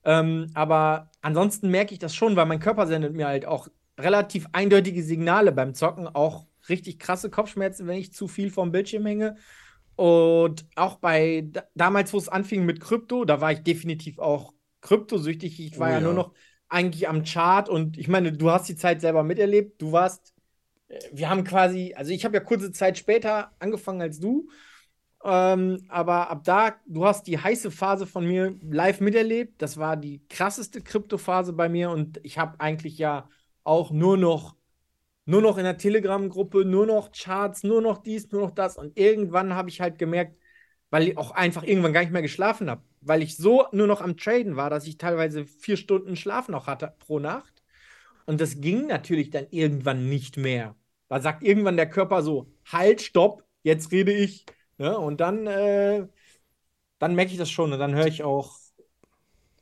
Ähm, 0.04 0.48
aber 0.54 1.12
ansonsten 1.22 1.70
merke 1.70 1.94
ich 1.94 2.00
das 2.00 2.14
schon, 2.14 2.36
weil 2.36 2.46
mein 2.46 2.60
Körper 2.60 2.88
sendet 2.88 3.14
mir 3.14 3.28
halt 3.28 3.46
auch 3.46 3.68
relativ 3.98 4.48
eindeutige 4.52 5.02
Signale 5.02 5.52
beim 5.52 5.74
Zocken, 5.74 6.08
auch 6.08 6.46
richtig 6.70 7.00
krasse 7.00 7.30
Kopfschmerzen, 7.30 7.88
wenn 7.88 7.98
ich 7.98 8.14
zu 8.14 8.28
viel 8.28 8.52
vom 8.52 8.72
Bildschirm 8.72 9.06
hänge. 9.06 9.38
Und 9.96 10.66
auch 10.76 10.98
bei 10.98 11.50
damals, 11.74 12.14
wo 12.14 12.18
es 12.18 12.30
anfing 12.30 12.66
mit 12.66 12.82
Krypto, 12.82 13.26
da 13.26 13.42
war 13.42 13.52
ich 13.52 13.64
definitiv 13.64 14.20
auch 14.20 14.54
kryptosüchtig. 14.82 15.60
Ich 15.60 15.80
war 15.80 15.88
oh, 15.88 15.92
ja. 15.92 15.98
ja 15.98 16.04
nur 16.04 16.14
noch 16.14 16.34
eigentlich 16.70 17.08
am 17.08 17.24
Chart 17.24 17.70
und 17.70 17.98
ich 17.98 18.10
meine, 18.10 18.34
du 18.34 18.52
hast 18.52 18.68
die 18.68 18.76
Zeit 18.76 19.02
selber 19.02 19.24
miterlebt. 19.24 19.82
Du 19.82 19.94
warst 19.94 20.34
wir 21.12 21.30
haben 21.30 21.44
quasi, 21.44 21.94
also 21.96 22.12
ich 22.12 22.24
habe 22.26 22.36
ja 22.38 22.44
kurze 22.44 22.72
Zeit 22.72 22.98
später 22.98 23.52
angefangen 23.60 24.02
als 24.02 24.20
du, 24.20 24.50
ähm, 25.24 25.86
aber 25.90 26.30
ab 26.30 26.44
da, 26.44 26.76
du 26.86 27.06
hast 27.06 27.28
die 27.28 27.40
heiße 27.40 27.72
Phase 27.72 28.08
von 28.08 28.26
mir 28.26 28.56
live 28.62 29.02
miterlebt. 29.02 29.62
Das 29.62 29.78
war 29.78 29.98
die 29.98 30.26
krasseste 30.30 30.82
Kryptophase 30.82 31.54
bei 31.54 31.70
mir 31.70 31.90
und 31.90 32.20
ich 32.24 32.38
habe 32.38 32.60
eigentlich 32.60 32.98
ja 32.98 33.30
auch 33.64 33.92
nur 33.92 34.18
noch, 34.18 34.56
nur 35.26 35.42
noch 35.42 35.58
in 35.58 35.66
der 35.66 35.78
Telegram-Gruppe, 35.78 36.66
nur 36.66 36.86
noch 36.86 37.12
Charts, 37.12 37.64
nur 37.64 37.82
noch 37.82 37.98
dies, 38.04 38.32
nur 38.32 38.42
noch 38.42 38.52
das 38.52 38.78
und 38.78 38.98
irgendwann 38.98 39.54
habe 39.56 39.70
ich 39.70 39.82
halt 39.82 39.98
gemerkt, 40.00 40.38
weil 40.90 41.04
ich 41.10 41.18
auch 41.18 41.32
einfach 41.32 41.64
irgendwann 41.64 41.94
gar 41.94 42.02
nicht 42.02 42.14
mehr 42.14 42.22
geschlafen 42.22 42.70
habe, 42.70 42.84
weil 43.02 43.22
ich 43.22 43.36
so 43.38 43.66
nur 43.74 43.88
noch 43.88 44.02
am 44.02 44.18
Traden 44.18 44.56
war, 44.56 44.70
dass 44.70 44.88
ich 44.88 44.98
teilweise 44.98 45.46
vier 45.46 45.78
Stunden 45.78 46.16
Schlaf 46.16 46.48
noch 46.50 46.68
hatte 46.68 46.94
pro 47.00 47.20
Nacht. 47.20 47.57
Und 48.28 48.40
das 48.40 48.62
ging 48.62 48.86
natürlich 48.86 49.32
dann 49.32 49.48
irgendwann 49.50 50.08
nicht 50.08 50.38
mehr. 50.38 50.76
Da 51.08 51.22
sagt 51.22 51.42
irgendwann 51.42 51.78
der 51.78 51.90
Körper 51.90 52.22
so: 52.22 52.52
Halt, 52.66 53.02
stopp, 53.02 53.44
jetzt 53.64 53.92
rede 53.92 54.14
ich. 54.14 54.46
Ne? 54.78 54.96
Und 54.96 55.22
dann, 55.22 55.48
äh, 55.48 56.08
dann 57.00 57.16
merke 57.16 57.32
ich 57.32 57.38
das 57.38 57.50
schon 57.50 57.74
und 57.74 57.80
dann 57.80 57.96
höre 57.96 58.08
ich 58.08 58.24
auch, 58.24 58.60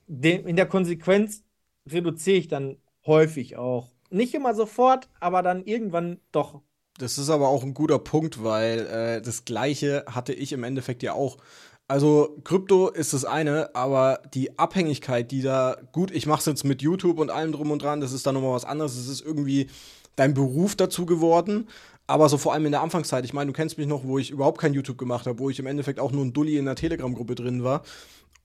in 0.08 0.56
der 0.56 0.68
Konsequenz 0.68 1.44
reduziere 1.90 2.38
ich 2.38 2.48
dann 2.48 2.78
häufig 3.06 3.56
auch. 3.56 3.92
Nicht 4.10 4.34
immer 4.34 4.54
sofort, 4.54 5.10
aber 5.20 5.42
dann 5.42 5.64
irgendwann 5.64 6.20
doch. 6.32 6.62
Das 6.98 7.18
ist 7.18 7.30
aber 7.30 7.50
auch 7.50 7.64
ein 7.64 7.74
guter 7.74 8.00
Punkt, 8.00 8.44
weil 8.44 8.88
äh, 8.88 9.22
das 9.22 9.46
Gleiche 9.46 10.06
hatte 10.08 10.34
ich 10.34 10.54
im 10.54 10.64
Endeffekt 10.64 11.04
ja 11.04 11.14
auch. 11.14 11.38
Also 11.88 12.38
Krypto 12.44 12.90
ist 12.90 13.14
das 13.14 13.26
eine, 13.26 13.76
aber 13.76 14.20
die 14.34 14.58
Abhängigkeit, 14.58 15.30
die 15.30 15.44
da, 15.44 15.78
gut, 15.92 16.10
ich 16.10 16.26
mache 16.26 16.40
es 16.40 16.46
jetzt 16.48 16.64
mit 16.64 16.82
YouTube 16.82 17.20
und 17.20 17.30
allem 17.30 17.52
drum 17.52 17.70
und 17.70 17.82
dran, 17.82 18.02
das 18.02 18.12
ist 18.12 18.26
dann 18.26 18.34
nochmal 18.34 18.54
was 18.54 18.66
anderes. 18.66 18.98
Es 18.98 19.08
ist 19.08 19.22
irgendwie 19.22 19.68
dein 20.16 20.34
Beruf 20.34 20.76
dazu 20.76 21.06
geworden. 21.06 21.68
Aber 22.08 22.30
so 22.30 22.38
vor 22.38 22.54
allem 22.54 22.66
in 22.66 22.72
der 22.72 22.82
Anfangszeit, 22.82 23.26
ich 23.26 23.34
meine, 23.34 23.48
du 23.48 23.54
kennst 23.54 23.78
mich 23.78 23.88
noch, 23.88 24.04
wo 24.04 24.18
ich 24.20 24.32
überhaupt 24.32 24.60
kein 24.60 24.74
YouTube 24.74 24.98
gemacht 24.98 25.26
habe, 25.26 25.40
wo 25.40 25.50
ich 25.50 25.60
im 25.60 25.66
Endeffekt 25.66 26.00
auch 26.00 26.12
nur 26.12 26.24
ein 26.24 26.34
Dulli 26.34 26.58
in 26.58 26.66
der 26.66 26.76
Telegram-Gruppe 26.76 27.36
drin 27.36 27.64
war 27.64 27.84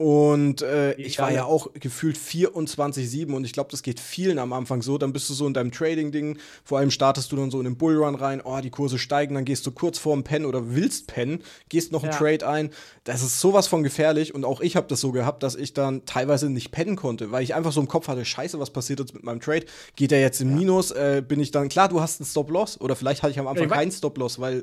und 0.00 0.62
äh, 0.62 0.94
ich 0.94 1.19
war 1.19 1.31
ja 1.31 1.44
auch 1.44 1.75
gefühlt 1.75 2.16
24-7 2.16 3.34
und 3.34 3.44
ich 3.44 3.52
glaube, 3.52 3.70
das 3.70 3.82
geht 3.82 4.00
vielen 4.00 4.38
am 4.38 4.54
Anfang 4.54 4.81
so. 4.81 4.96
Dann 4.96 5.12
bist 5.12 5.28
du 5.28 5.34
so 5.34 5.46
in 5.46 5.52
deinem 5.52 5.72
Trading-Ding, 5.72 6.38
vor 6.64 6.78
allem 6.78 6.90
startest 6.90 7.31
du 7.31 7.37
dann 7.37 7.50
so 7.50 7.58
in 7.58 7.64
den 7.64 7.76
Bullrun 7.76 8.14
rein, 8.14 8.40
oh, 8.42 8.58
die 8.62 8.70
Kurse 8.70 8.98
steigen, 8.98 9.34
dann 9.34 9.44
gehst 9.44 9.66
du 9.66 9.72
kurz 9.72 9.98
vorm 9.98 10.25
Pen 10.25 10.46
oder 10.46 10.75
willst 10.75 11.06
pennen, 11.06 11.42
gehst 11.69 11.92
noch 11.92 12.02
einen 12.02 12.12
ja. 12.12 12.19
Trade 12.19 12.48
ein. 12.48 12.70
Das 13.04 13.22
ist 13.22 13.40
sowas 13.40 13.66
von 13.66 13.82
gefährlich 13.82 14.34
und 14.34 14.46
auch 14.46 14.62
ich 14.62 14.75
habe 14.75 14.87
das 14.87 15.02
so 15.02 15.12
gehabt, 15.12 15.42
dass 15.42 15.54
ich 15.54 15.75
dann 15.75 16.06
teilweise 16.06 16.48
nicht 16.48 16.70
pennen 16.70 16.96
konnte, 16.96 17.31
weil 17.31 17.42
ich 17.42 17.54
einfach 17.54 17.72
so 17.72 17.82
im 17.82 17.88
Kopf 17.88 18.08
hatte, 18.08 18.25
scheiße, 18.25 18.58
was 18.58 18.70
passiert 18.70 19.00
jetzt 19.00 19.12
mit 19.12 19.23
meinem 19.23 19.40
Trade? 19.40 19.66
Geht 19.97 20.12
der 20.12 20.23
jetzt 20.23 20.40
im 20.40 20.49
ja. 20.50 20.56
Minus? 20.56 20.92
Äh, 20.92 21.23
bin 21.26 21.40
ich 21.40 21.50
dann, 21.50 21.68
klar, 21.68 21.90
du 21.90 22.00
hast 22.00 22.20
einen 22.20 22.26
Stop-Loss 22.26 22.80
oder 22.80 22.97
vielleicht 22.97 23.23
hatte 23.23 23.32
ich 23.32 23.38
am 23.38 23.49
Anfang 23.49 23.66
ich 23.66 23.70
keinen 23.70 23.92
Stop-Loss, 23.92 24.40
weil, 24.40 24.62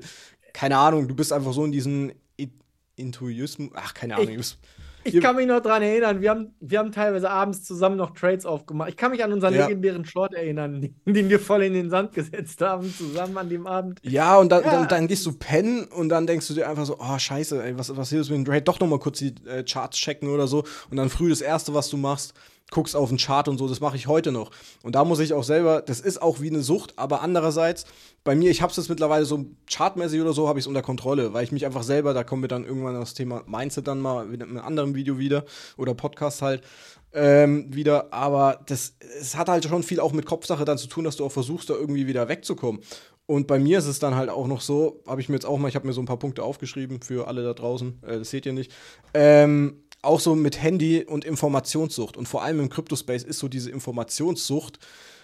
keine 0.53 0.77
Ahnung, 0.77 1.07
du 1.07 1.13
bist 1.13 1.31
einfach 1.31 1.53
so 1.53 1.63
in 1.63 1.71
diesen 1.71 2.11
Intuismus, 2.97 3.69
ach, 3.75 3.93
keine 3.93 4.15
Ahnung. 4.15 4.39
Ich, 4.39 4.57
ich 5.07 5.21
kann 5.21 5.35
mich 5.35 5.47
noch 5.47 5.61
daran 5.61 5.81
erinnern, 5.81 6.21
wir 6.21 6.29
haben, 6.29 6.55
wir 6.59 6.79
haben 6.79 6.91
teilweise 6.91 7.29
abends 7.29 7.63
zusammen 7.63 7.97
noch 7.97 8.11
Trades 8.11 8.45
aufgemacht. 8.45 8.89
Ich 8.89 8.97
kann 8.97 9.11
mich 9.11 9.23
an 9.23 9.31
unseren 9.33 9.53
ja. 9.53 9.67
legendären 9.67 10.05
Short 10.05 10.33
erinnern, 10.33 10.95
den 11.05 11.29
wir 11.29 11.39
voll 11.39 11.63
in 11.63 11.73
den 11.73 11.89
Sand 11.89 12.13
gesetzt 12.13 12.61
haben, 12.61 12.93
zusammen 12.93 13.37
an 13.37 13.49
dem 13.49 13.67
Abend. 13.67 13.99
Ja, 14.03 14.37
und 14.37 14.51
dann, 14.51 14.63
ja. 14.63 14.71
dann, 14.71 14.87
dann 14.87 15.07
gehst 15.07 15.25
du 15.25 15.33
pennen 15.33 15.85
und 15.85 16.09
dann 16.09 16.27
denkst 16.27 16.47
du 16.47 16.53
dir 16.53 16.69
einfach 16.69 16.85
so, 16.85 16.97
oh 16.99 17.17
scheiße, 17.17 17.63
ey, 17.63 17.77
was, 17.77 17.95
was 17.95 18.09
hier 18.09 18.21
ist 18.21 18.29
mit 18.29 18.37
dem 18.37 18.45
Trade? 18.45 18.61
Doch 18.61 18.79
noch 18.79 18.87
mal 18.87 18.99
kurz 18.99 19.19
die 19.19 19.33
äh, 19.47 19.63
Charts 19.63 19.97
checken 19.97 20.29
oder 20.29 20.47
so. 20.47 20.63
Und 20.89 20.97
dann 20.97 21.09
früh 21.09 21.29
das 21.29 21.41
Erste, 21.41 21.73
was 21.73 21.89
du 21.89 21.97
machst, 21.97 22.33
guckst 22.71 22.95
auf 22.95 23.09
den 23.09 23.17
Chart 23.17 23.47
und 23.47 23.57
so, 23.57 23.67
das 23.67 23.79
mache 23.79 23.95
ich 23.95 24.07
heute 24.07 24.31
noch. 24.31 24.51
Und 24.83 24.95
da 24.95 25.05
muss 25.05 25.19
ich 25.19 25.33
auch 25.33 25.43
selber, 25.43 25.81
das 25.81 25.99
ist 25.99 26.21
auch 26.21 26.41
wie 26.41 26.49
eine 26.49 26.61
Sucht, 26.61 26.93
aber 26.97 27.21
andererseits, 27.21 27.85
bei 28.23 28.35
mir, 28.35 28.51
ich 28.51 28.61
habe 28.61 28.71
es 28.71 28.77
jetzt 28.77 28.89
mittlerweile 28.89 29.25
so 29.25 29.45
chartmäßig 29.69 30.21
oder 30.21 30.33
so, 30.33 30.47
habe 30.49 30.59
ich 30.59 30.63
es 30.63 30.67
unter 30.67 30.81
Kontrolle, 30.81 31.33
weil 31.33 31.43
ich 31.43 31.51
mich 31.51 31.65
einfach 31.65 31.83
selber, 31.83 32.13
da 32.13 32.23
kommen 32.23 32.41
wir 32.41 32.49
dann 32.49 32.65
irgendwann 32.65 32.95
das 32.95 33.13
Thema 33.13 33.43
Mindset 33.47 33.87
dann 33.87 34.01
mal 34.01 34.33
in 34.33 34.41
einem 34.41 34.57
anderen 34.57 34.95
Video 34.95 35.17
wieder 35.17 35.45
oder 35.77 35.93
Podcast 35.93 36.41
halt 36.41 36.61
ähm, 37.13 37.73
wieder, 37.73 38.11
aber 38.13 38.59
das, 38.65 38.95
es 39.19 39.35
hat 39.37 39.47
halt 39.47 39.63
schon 39.63 39.83
viel 39.83 39.99
auch 39.99 40.11
mit 40.11 40.25
Kopfsache 40.25 40.65
dann 40.65 40.77
zu 40.77 40.87
tun, 40.87 41.05
dass 41.05 41.15
du 41.15 41.25
auch 41.25 41.31
versuchst, 41.31 41.69
da 41.69 41.73
irgendwie 41.73 42.05
wieder 42.07 42.27
wegzukommen. 42.27 42.81
Und 43.25 43.47
bei 43.47 43.59
mir 43.59 43.79
ist 43.79 43.87
es 43.87 43.99
dann 43.99 44.15
halt 44.15 44.29
auch 44.29 44.47
noch 44.47 44.61
so, 44.61 45.03
habe 45.05 45.19
ich 45.19 45.27
mir 45.27 45.35
jetzt 45.35 45.45
auch 45.45 45.57
mal, 45.57 45.67
ich 45.67 45.75
habe 45.75 45.85
mir 45.85 45.93
so 45.93 46.01
ein 46.01 46.05
paar 46.05 46.19
Punkte 46.19 46.43
aufgeschrieben 46.43 47.01
für 47.01 47.27
alle 47.27 47.43
da 47.43 47.53
draußen, 47.53 48.01
äh, 48.03 48.19
das 48.19 48.29
seht 48.29 48.45
ihr 48.45 48.53
nicht. 48.53 48.71
Ähm, 49.13 49.83
auch 50.01 50.19
so 50.19 50.35
mit 50.35 50.61
Handy 50.61 51.03
und 51.03 51.25
Informationssucht. 51.25 52.17
Und 52.17 52.27
vor 52.27 52.43
allem 52.43 52.59
im 52.59 52.69
Crypto-Space 52.69 53.23
ist 53.23 53.39
so 53.39 53.47
diese 53.47 53.71
Informationssucht. 53.71 54.79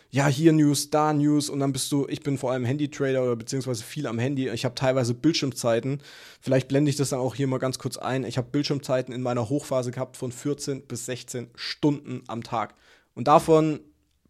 Ja, 0.10 0.28
hier 0.28 0.54
News, 0.54 0.92
da 0.92 1.12
News 1.12 1.50
und 1.50 1.60
dann 1.60 1.74
bist 1.74 1.92
du, 1.92 2.06
ich 2.08 2.22
bin 2.22 2.38
vor 2.38 2.52
allem 2.52 2.66
Handy-Trader 2.66 3.24
oder 3.24 3.36
beziehungsweise 3.36 3.84
viel 3.84 4.06
am 4.06 4.20
Handy. 4.20 4.48
Ich 4.50 4.64
habe 4.64 4.76
teilweise 4.76 5.16
Bildschirmzeiten. 5.16 6.02
Vielleicht 6.40 6.68
blende 6.68 6.92
ich 6.92 6.98
das 6.98 7.10
dann 7.10 7.20
auch 7.20 7.34
hier 7.34 7.48
mal 7.48 7.58
ganz 7.58 7.80
kurz 7.80 7.98
ein. 7.98 8.24
Ich 8.24 8.38
habe 8.38 8.48
Bildschirmzeiten 8.52 9.14
in 9.14 9.24
meiner 9.24 9.50
Hochphase 9.50 9.90
gehabt 9.90 10.18
von 10.18 10.32
14 10.32 10.84
bis 10.86 11.08
16 11.08 11.50
Stunden 11.56 12.22
am 12.28 12.44
Tag. 12.44 12.76
Und 13.16 13.28
davon 13.28 13.80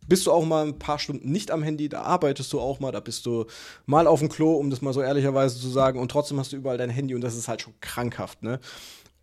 bist 0.08 0.26
du 0.26 0.32
auch 0.32 0.46
mal 0.46 0.66
ein 0.66 0.80
paar 0.80 1.00
Stunden 1.00 1.32
nicht 1.32 1.52
am 1.52 1.64
Handy, 1.64 1.90
da 1.90 2.02
arbeitest 2.02 2.52
du 2.54 2.60
auch 2.60 2.80
mal, 2.80 2.92
da 2.92 3.00
bist 3.00 3.26
du 3.26 3.46
mal 3.86 4.08
auf 4.08 4.20
dem 4.20 4.30
Klo, 4.30 4.54
um 4.56 4.70
das 4.70 4.82
mal 4.82 4.94
so 4.94 5.02
ehrlicherweise 5.02 5.60
zu 5.60 5.70
sagen, 5.70 6.00
und 6.00 6.12
trotzdem 6.12 6.40
hast 6.40 6.52
du 6.52 6.58
überall 6.58 6.78
dein 6.78 6.90
Handy 6.90 7.16
und 7.16 7.22
das 7.22 7.36
ist 7.36 7.48
halt 7.48 7.62
schon 7.62 7.74
krankhaft, 7.80 8.44
ne? 8.44 8.60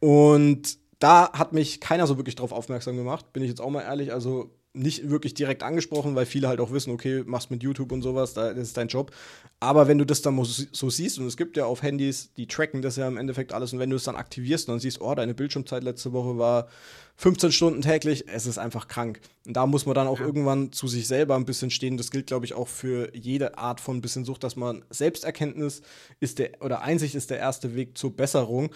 Und 0.00 0.78
da 1.00 1.32
hat 1.32 1.52
mich 1.52 1.80
keiner 1.80 2.06
so 2.06 2.16
wirklich 2.16 2.36
drauf 2.36 2.52
aufmerksam 2.52 2.96
gemacht, 2.96 3.32
bin 3.32 3.42
ich 3.42 3.48
jetzt 3.48 3.60
auch 3.60 3.70
mal 3.70 3.82
ehrlich. 3.82 4.12
Also 4.12 4.50
nicht 4.72 5.10
wirklich 5.10 5.34
direkt 5.34 5.64
angesprochen, 5.64 6.14
weil 6.14 6.26
viele 6.26 6.46
halt 6.46 6.60
auch 6.60 6.70
wissen, 6.70 6.92
okay, 6.92 7.24
machst 7.26 7.50
mit 7.50 7.62
YouTube 7.62 7.90
und 7.90 8.02
sowas, 8.02 8.34
das 8.34 8.56
ist 8.56 8.76
dein 8.76 8.86
Job. 8.86 9.10
Aber 9.58 9.88
wenn 9.88 9.98
du 9.98 10.06
das 10.06 10.22
dann 10.22 10.40
so 10.44 10.90
siehst, 10.90 11.18
und 11.18 11.26
es 11.26 11.36
gibt 11.36 11.56
ja 11.56 11.64
auf 11.64 11.82
Handys, 11.82 12.32
die 12.34 12.46
tracken 12.46 12.80
das 12.80 12.94
ja 12.94 13.08
im 13.08 13.16
Endeffekt 13.16 13.52
alles, 13.52 13.72
und 13.72 13.80
wenn 13.80 13.90
du 13.90 13.96
es 13.96 14.04
dann 14.04 14.14
aktivierst 14.14 14.68
und 14.68 14.74
dann 14.74 14.80
siehst, 14.80 15.00
oh, 15.00 15.12
deine 15.14 15.34
Bildschirmzeit 15.34 15.82
letzte 15.82 16.12
Woche 16.12 16.38
war 16.38 16.68
15 17.16 17.50
Stunden 17.50 17.82
täglich, 17.82 18.28
es 18.28 18.46
ist 18.46 18.58
einfach 18.58 18.86
krank. 18.86 19.20
Und 19.44 19.56
da 19.56 19.66
muss 19.66 19.86
man 19.86 19.96
dann 19.96 20.06
auch 20.06 20.20
ja. 20.20 20.26
irgendwann 20.26 20.70
zu 20.70 20.86
sich 20.86 21.08
selber 21.08 21.34
ein 21.34 21.46
bisschen 21.46 21.70
stehen. 21.70 21.96
Das 21.96 22.12
gilt, 22.12 22.28
glaube 22.28 22.44
ich, 22.44 22.54
auch 22.54 22.68
für 22.68 23.14
jede 23.14 23.58
Art 23.58 23.80
von 23.80 24.00
bisschen 24.00 24.24
Sucht, 24.24 24.44
dass 24.44 24.54
man 24.54 24.84
Selbsterkenntnis 24.90 25.82
ist 26.20 26.38
der, 26.38 26.62
oder 26.62 26.82
Einsicht 26.82 27.16
ist 27.16 27.30
der 27.30 27.38
erste 27.38 27.74
Weg 27.74 27.98
zur 27.98 28.14
Besserung. 28.14 28.70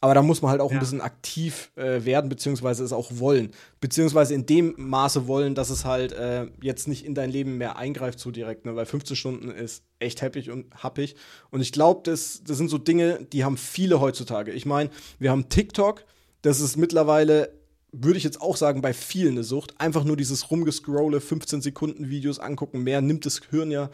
Aber 0.00 0.14
da 0.14 0.22
muss 0.22 0.42
man 0.42 0.52
halt 0.52 0.60
auch 0.60 0.70
ja. 0.70 0.76
ein 0.76 0.80
bisschen 0.80 1.00
aktiv 1.00 1.72
äh, 1.74 2.04
werden, 2.04 2.28
beziehungsweise 2.28 2.84
es 2.84 2.92
auch 2.92 3.10
wollen. 3.14 3.50
Beziehungsweise 3.80 4.32
in 4.32 4.46
dem 4.46 4.74
Maße 4.76 5.26
wollen, 5.26 5.56
dass 5.56 5.70
es 5.70 5.84
halt 5.84 6.12
äh, 6.12 6.46
jetzt 6.62 6.86
nicht 6.86 7.04
in 7.04 7.14
dein 7.14 7.30
Leben 7.30 7.58
mehr 7.58 7.76
eingreift 7.76 8.20
so 8.20 8.30
direkt, 8.30 8.64
ne? 8.64 8.76
Weil 8.76 8.86
15 8.86 9.16
Stunden 9.16 9.50
ist 9.50 9.82
echt 9.98 10.22
happig 10.22 10.50
und 10.50 10.72
happig. 10.74 11.16
Und 11.50 11.62
ich 11.62 11.72
glaube, 11.72 12.02
das, 12.04 12.42
das 12.44 12.58
sind 12.58 12.68
so 12.68 12.78
Dinge, 12.78 13.26
die 13.32 13.44
haben 13.44 13.56
viele 13.56 14.00
heutzutage. 14.00 14.52
Ich 14.52 14.66
meine, 14.66 14.90
wir 15.18 15.32
haben 15.32 15.48
TikTok, 15.48 16.04
das 16.42 16.60
ist 16.60 16.76
mittlerweile 16.76 17.58
würde 17.90 18.18
ich 18.18 18.24
jetzt 18.24 18.40
auch 18.40 18.56
sagen, 18.56 18.82
bei 18.82 18.92
vielen 18.92 19.32
eine 19.32 19.44
Sucht. 19.44 19.80
Einfach 19.80 20.04
nur 20.04 20.16
dieses 20.16 20.50
rumgescrolle, 20.50 21.20
15 21.20 21.62
Sekunden 21.62 22.10
Videos 22.10 22.38
angucken, 22.38 22.82
mehr 22.82 23.00
nimmt 23.00 23.24
das 23.24 23.40
Hirn 23.50 23.70
ja 23.70 23.90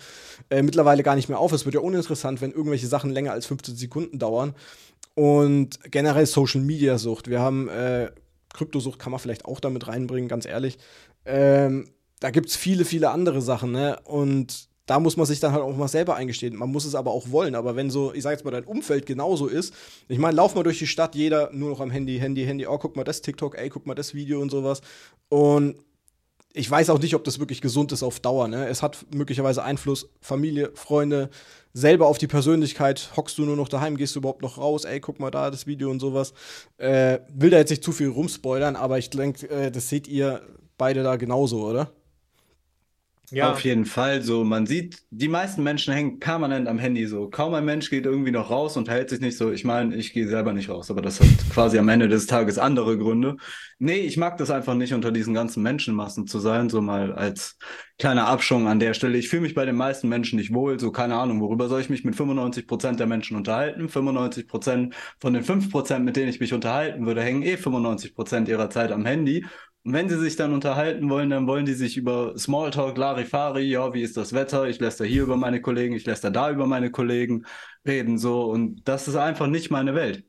äh, 0.50 0.62
mittlerweile 0.62 1.02
gar 1.02 1.14
nicht 1.14 1.28
mehr 1.28 1.38
auf. 1.38 1.52
Es 1.52 1.64
wird 1.64 1.76
ja 1.76 1.80
uninteressant, 1.80 2.40
wenn 2.40 2.50
irgendwelche 2.50 2.88
Sachen 2.88 3.10
länger 3.10 3.32
als 3.32 3.46
15 3.46 3.76
Sekunden 3.76 4.18
dauern. 4.18 4.54
Und 5.14 5.78
generell 5.90 6.26
Social 6.26 6.60
Media 6.60 6.98
Sucht. 6.98 7.28
Wir 7.28 7.40
haben 7.40 7.68
äh, 7.68 8.10
Kryptosucht, 8.52 8.98
kann 8.98 9.12
man 9.12 9.20
vielleicht 9.20 9.44
auch 9.44 9.60
damit 9.60 9.86
reinbringen, 9.86 10.28
ganz 10.28 10.46
ehrlich. 10.46 10.78
Ähm, 11.24 11.88
da 12.20 12.30
gibt 12.30 12.48
es 12.48 12.56
viele, 12.56 12.84
viele 12.84 13.10
andere 13.10 13.42
Sachen, 13.42 13.72
ne? 13.72 13.98
Und 14.04 14.68
da 14.86 15.00
muss 15.00 15.16
man 15.16 15.26
sich 15.26 15.40
dann 15.40 15.52
halt 15.52 15.62
auch 15.62 15.76
mal 15.76 15.88
selber 15.88 16.16
eingestehen. 16.16 16.56
Man 16.56 16.70
muss 16.70 16.84
es 16.84 16.94
aber 16.94 17.10
auch 17.10 17.30
wollen. 17.30 17.54
Aber 17.54 17.74
wenn 17.74 17.90
so, 17.90 18.12
ich 18.12 18.22
sag 18.22 18.32
jetzt 18.32 18.44
mal, 18.44 18.50
dein 18.50 18.64
Umfeld 18.64 19.06
genauso 19.06 19.46
ist, 19.46 19.72
ich 20.08 20.18
meine, 20.18 20.36
lauf 20.36 20.54
mal 20.54 20.62
durch 20.62 20.78
die 20.78 20.86
Stadt, 20.86 21.14
jeder 21.14 21.50
nur 21.52 21.70
noch 21.70 21.80
am 21.80 21.90
Handy, 21.90 22.18
Handy, 22.18 22.44
Handy, 22.44 22.66
oh, 22.66 22.78
guck 22.78 22.96
mal 22.96 23.04
das 23.04 23.22
TikTok, 23.22 23.56
ey, 23.56 23.70
guck 23.70 23.86
mal 23.86 23.94
das 23.94 24.14
Video 24.14 24.40
und 24.40 24.50
sowas. 24.50 24.82
Und 25.28 25.76
ich 26.56 26.70
weiß 26.70 26.88
auch 26.90 27.00
nicht, 27.00 27.16
ob 27.16 27.24
das 27.24 27.40
wirklich 27.40 27.60
gesund 27.60 27.90
ist 27.90 28.04
auf 28.04 28.20
Dauer. 28.20 28.46
Ne? 28.46 28.68
Es 28.68 28.80
hat 28.80 29.04
möglicherweise 29.12 29.64
Einfluss, 29.64 30.08
Familie, 30.20 30.70
Freunde, 30.74 31.28
selber 31.72 32.06
auf 32.06 32.16
die 32.16 32.28
Persönlichkeit. 32.28 33.10
Hockst 33.16 33.36
du 33.38 33.44
nur 33.44 33.56
noch 33.56 33.68
daheim, 33.68 33.96
gehst 33.96 34.14
du 34.14 34.20
überhaupt 34.20 34.40
noch 34.40 34.56
raus? 34.56 34.84
Ey, 34.84 35.00
guck 35.00 35.18
mal 35.18 35.32
da 35.32 35.50
das 35.50 35.66
Video 35.66 35.90
und 35.90 35.98
sowas. 35.98 36.32
Äh, 36.78 37.18
will 37.28 37.50
da 37.50 37.58
jetzt 37.58 37.70
nicht 37.70 37.82
zu 37.82 37.90
viel 37.90 38.08
rumspoilern, 38.08 38.76
aber 38.76 38.98
ich 38.98 39.10
denke, 39.10 39.50
äh, 39.50 39.72
das 39.72 39.88
seht 39.88 40.06
ihr 40.06 40.42
beide 40.78 41.02
da 41.02 41.16
genauso, 41.16 41.66
oder? 41.66 41.90
Ja. 43.30 43.50
Auf 43.50 43.64
jeden 43.64 43.86
Fall. 43.86 44.22
So, 44.22 44.44
man 44.44 44.66
sieht, 44.66 45.02
die 45.10 45.28
meisten 45.28 45.62
Menschen 45.62 45.94
hängen 45.94 46.20
permanent 46.20 46.68
am 46.68 46.78
Handy 46.78 47.06
so. 47.06 47.28
Kaum 47.30 47.54
ein 47.54 47.64
Mensch 47.64 47.88
geht 47.88 48.04
irgendwie 48.04 48.30
noch 48.30 48.50
raus 48.50 48.76
und 48.76 48.88
hält 48.88 49.10
sich 49.10 49.20
nicht 49.20 49.38
so. 49.38 49.50
Ich 49.50 49.64
meine, 49.64 49.96
ich 49.96 50.12
gehe 50.12 50.28
selber 50.28 50.52
nicht 50.52 50.68
raus, 50.68 50.90
aber 50.90 51.00
das 51.00 51.20
hat 51.20 51.28
quasi 51.52 51.78
am 51.78 51.88
Ende 51.88 52.08
des 52.08 52.26
Tages 52.26 52.58
andere 52.58 52.98
Gründe. 52.98 53.36
Nee, 53.78 54.00
ich 54.00 54.16
mag 54.18 54.36
das 54.36 54.50
einfach 54.50 54.74
nicht, 54.74 54.92
unter 54.92 55.10
diesen 55.10 55.32
ganzen 55.32 55.62
Menschenmassen 55.62 56.26
zu 56.26 56.38
sein, 56.38 56.68
so 56.68 56.82
mal 56.82 57.12
als 57.12 57.56
kleiner 57.98 58.26
Abschwung 58.26 58.68
an 58.68 58.78
der 58.78 58.92
Stelle. 58.94 59.16
Ich 59.16 59.28
fühle 59.28 59.42
mich 59.42 59.54
bei 59.54 59.64
den 59.64 59.76
meisten 59.76 60.08
Menschen 60.08 60.38
nicht 60.38 60.52
wohl, 60.52 60.78
so 60.78 60.92
keine 60.92 61.16
Ahnung, 61.16 61.40
worüber 61.40 61.68
soll 61.68 61.80
ich 61.80 61.90
mich 61.90 62.04
mit 62.04 62.16
95 62.16 62.66
Prozent 62.66 63.00
der 63.00 63.06
Menschen 63.06 63.36
unterhalten? 63.36 63.88
95 63.88 64.46
Prozent 64.46 64.94
von 65.18 65.32
den 65.32 65.44
5 65.44 65.70
Prozent, 65.70 66.04
mit 66.04 66.16
denen 66.16 66.28
ich 66.28 66.40
mich 66.40 66.52
unterhalten 66.52 67.06
würde, 67.06 67.22
hängen 67.22 67.42
eh 67.42 67.56
95 67.56 68.14
Prozent 68.14 68.48
ihrer 68.48 68.70
Zeit 68.70 68.92
am 68.92 69.06
Handy 69.06 69.44
wenn 69.84 70.08
sie 70.08 70.18
sich 70.18 70.36
dann 70.36 70.54
unterhalten 70.54 71.10
wollen, 71.10 71.28
dann 71.30 71.46
wollen 71.46 71.66
die 71.66 71.74
sich 71.74 71.98
über 71.98 72.36
Smalltalk, 72.38 72.96
Larifari, 72.96 73.62
ja, 73.64 73.92
wie 73.92 74.02
ist 74.02 74.16
das 74.16 74.32
Wetter? 74.32 74.66
Ich 74.66 74.80
lässt 74.80 74.98
da 74.98 75.04
hier 75.04 75.22
über 75.22 75.36
meine 75.36 75.60
Kollegen, 75.60 75.94
ich 75.94 76.06
lässt 76.06 76.24
da 76.24 76.50
über 76.50 76.66
meine 76.66 76.90
Kollegen 76.90 77.44
reden, 77.86 78.18
so. 78.18 78.44
Und 78.44 78.88
das 78.88 79.08
ist 79.08 79.16
einfach 79.16 79.46
nicht 79.46 79.70
meine 79.70 79.94
Welt. 79.94 80.24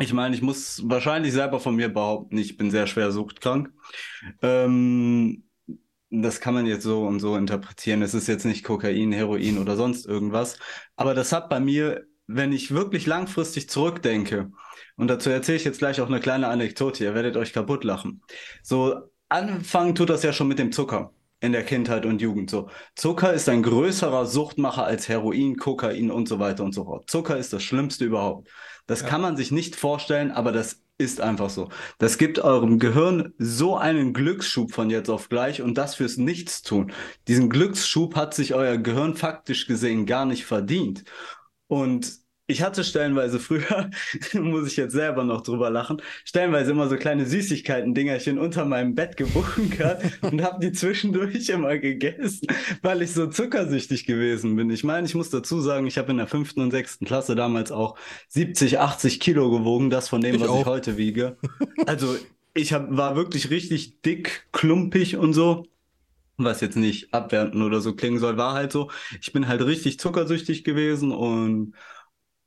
Ich 0.00 0.12
meine, 0.12 0.34
ich 0.34 0.42
muss 0.42 0.82
wahrscheinlich 0.88 1.32
selber 1.32 1.60
von 1.60 1.76
mir 1.76 1.88
behaupten, 1.92 2.38
ich 2.38 2.56
bin 2.56 2.70
sehr 2.70 2.86
schwer 2.86 3.10
suchtkrank. 3.12 3.72
Ähm, 4.42 5.44
das 6.10 6.40
kann 6.40 6.54
man 6.54 6.66
jetzt 6.66 6.84
so 6.84 7.06
und 7.06 7.20
so 7.20 7.36
interpretieren. 7.36 8.02
Es 8.02 8.14
ist 8.14 8.28
jetzt 8.28 8.46
nicht 8.46 8.64
Kokain, 8.64 9.12
Heroin 9.12 9.58
oder 9.58 9.76
sonst 9.76 10.06
irgendwas. 10.06 10.58
Aber 10.96 11.14
das 11.14 11.32
hat 11.32 11.50
bei 11.50 11.60
mir, 11.60 12.06
wenn 12.26 12.52
ich 12.52 12.70
wirklich 12.70 13.06
langfristig 13.06 13.68
zurückdenke, 13.68 14.50
und 14.98 15.08
dazu 15.08 15.30
erzähle 15.30 15.56
ich 15.56 15.64
jetzt 15.64 15.78
gleich 15.78 16.00
auch 16.00 16.08
eine 16.08 16.20
kleine 16.20 16.48
Anekdote. 16.48 17.04
Ihr 17.04 17.14
werdet 17.14 17.36
euch 17.36 17.52
kaputt 17.52 17.84
lachen. 17.84 18.20
So, 18.62 18.96
anfangen 19.28 19.94
tut 19.94 20.10
das 20.10 20.24
ja 20.24 20.32
schon 20.32 20.48
mit 20.48 20.58
dem 20.58 20.72
Zucker 20.72 21.12
in 21.40 21.52
der 21.52 21.62
Kindheit 21.64 22.04
und 22.04 22.20
Jugend. 22.20 22.50
So, 22.50 22.68
Zucker 22.96 23.32
ist 23.32 23.48
ein 23.48 23.62
größerer 23.62 24.26
Suchtmacher 24.26 24.84
als 24.84 25.08
Heroin, 25.08 25.56
Kokain 25.56 26.10
und 26.10 26.28
so 26.28 26.40
weiter 26.40 26.64
und 26.64 26.74
so 26.74 26.84
fort. 26.84 27.08
Zucker 27.08 27.38
ist 27.38 27.52
das 27.52 27.62
Schlimmste 27.62 28.04
überhaupt. 28.04 28.48
Das 28.88 29.02
ja. 29.02 29.06
kann 29.06 29.20
man 29.20 29.36
sich 29.36 29.52
nicht 29.52 29.76
vorstellen, 29.76 30.32
aber 30.32 30.50
das 30.50 30.82
ist 30.98 31.20
einfach 31.20 31.48
so. 31.48 31.68
Das 31.98 32.18
gibt 32.18 32.40
eurem 32.40 32.80
Gehirn 32.80 33.32
so 33.38 33.76
einen 33.76 34.12
Glücksschub 34.12 34.72
von 34.72 34.90
jetzt 34.90 35.10
auf 35.10 35.28
gleich 35.28 35.62
und 35.62 35.78
das 35.78 35.94
fürs 35.94 36.16
Nichtstun. 36.16 36.92
Diesen 37.28 37.50
Glücksschub 37.50 38.16
hat 38.16 38.34
sich 38.34 38.54
euer 38.54 38.78
Gehirn 38.78 39.14
faktisch 39.14 39.68
gesehen 39.68 40.06
gar 40.06 40.26
nicht 40.26 40.44
verdient. 40.44 41.04
Und 41.68 42.18
ich 42.50 42.62
hatte 42.62 42.82
stellenweise 42.82 43.38
früher, 43.38 43.90
muss 44.32 44.66
ich 44.66 44.76
jetzt 44.78 44.94
selber 44.94 45.22
noch 45.22 45.42
drüber 45.42 45.68
lachen, 45.68 46.00
stellenweise 46.24 46.70
immer 46.70 46.88
so 46.88 46.96
kleine 46.96 47.26
Süßigkeiten-Dingerchen 47.26 48.38
unter 48.38 48.64
meinem 48.64 48.94
Bett 48.94 49.18
gebunkert 49.18 50.02
und 50.22 50.42
habe 50.42 50.58
die 50.58 50.72
zwischendurch 50.72 51.50
immer 51.50 51.76
gegessen, 51.76 52.48
weil 52.80 53.02
ich 53.02 53.12
so 53.12 53.26
zuckersüchtig 53.26 54.06
gewesen 54.06 54.56
bin. 54.56 54.70
Ich 54.70 54.82
meine, 54.82 55.06
ich 55.06 55.14
muss 55.14 55.28
dazu 55.28 55.60
sagen, 55.60 55.86
ich 55.86 55.98
habe 55.98 56.10
in 56.10 56.16
der 56.16 56.26
fünften 56.26 56.60
und 56.60 56.70
sechsten 56.70 57.04
Klasse 57.04 57.36
damals 57.36 57.70
auch 57.70 57.98
70, 58.28 58.78
80 58.78 59.20
Kilo 59.20 59.50
gewogen, 59.50 59.90
das 59.90 60.08
von 60.08 60.22
dem, 60.22 60.36
ich 60.36 60.40
was 60.40 60.48
auch. 60.48 60.60
ich 60.60 60.66
heute 60.66 60.96
wiege. 60.96 61.36
Also 61.86 62.16
ich 62.54 62.72
hab, 62.72 62.96
war 62.96 63.14
wirklich 63.14 63.50
richtig 63.50 64.02
dick, 64.02 64.48
klumpig 64.52 65.16
und 65.16 65.32
so 65.32 65.64
was 66.38 66.60
jetzt 66.60 66.76
nicht 66.76 67.12
abwertend 67.12 67.62
oder 67.62 67.80
so 67.80 67.94
klingen 67.94 68.18
soll, 68.18 68.36
war 68.36 68.54
halt 68.54 68.70
so. 68.70 68.90
Ich 69.20 69.32
bin 69.32 69.48
halt 69.48 69.60
richtig 69.62 69.98
zuckersüchtig 69.98 70.62
gewesen 70.62 71.10
und 71.10 71.74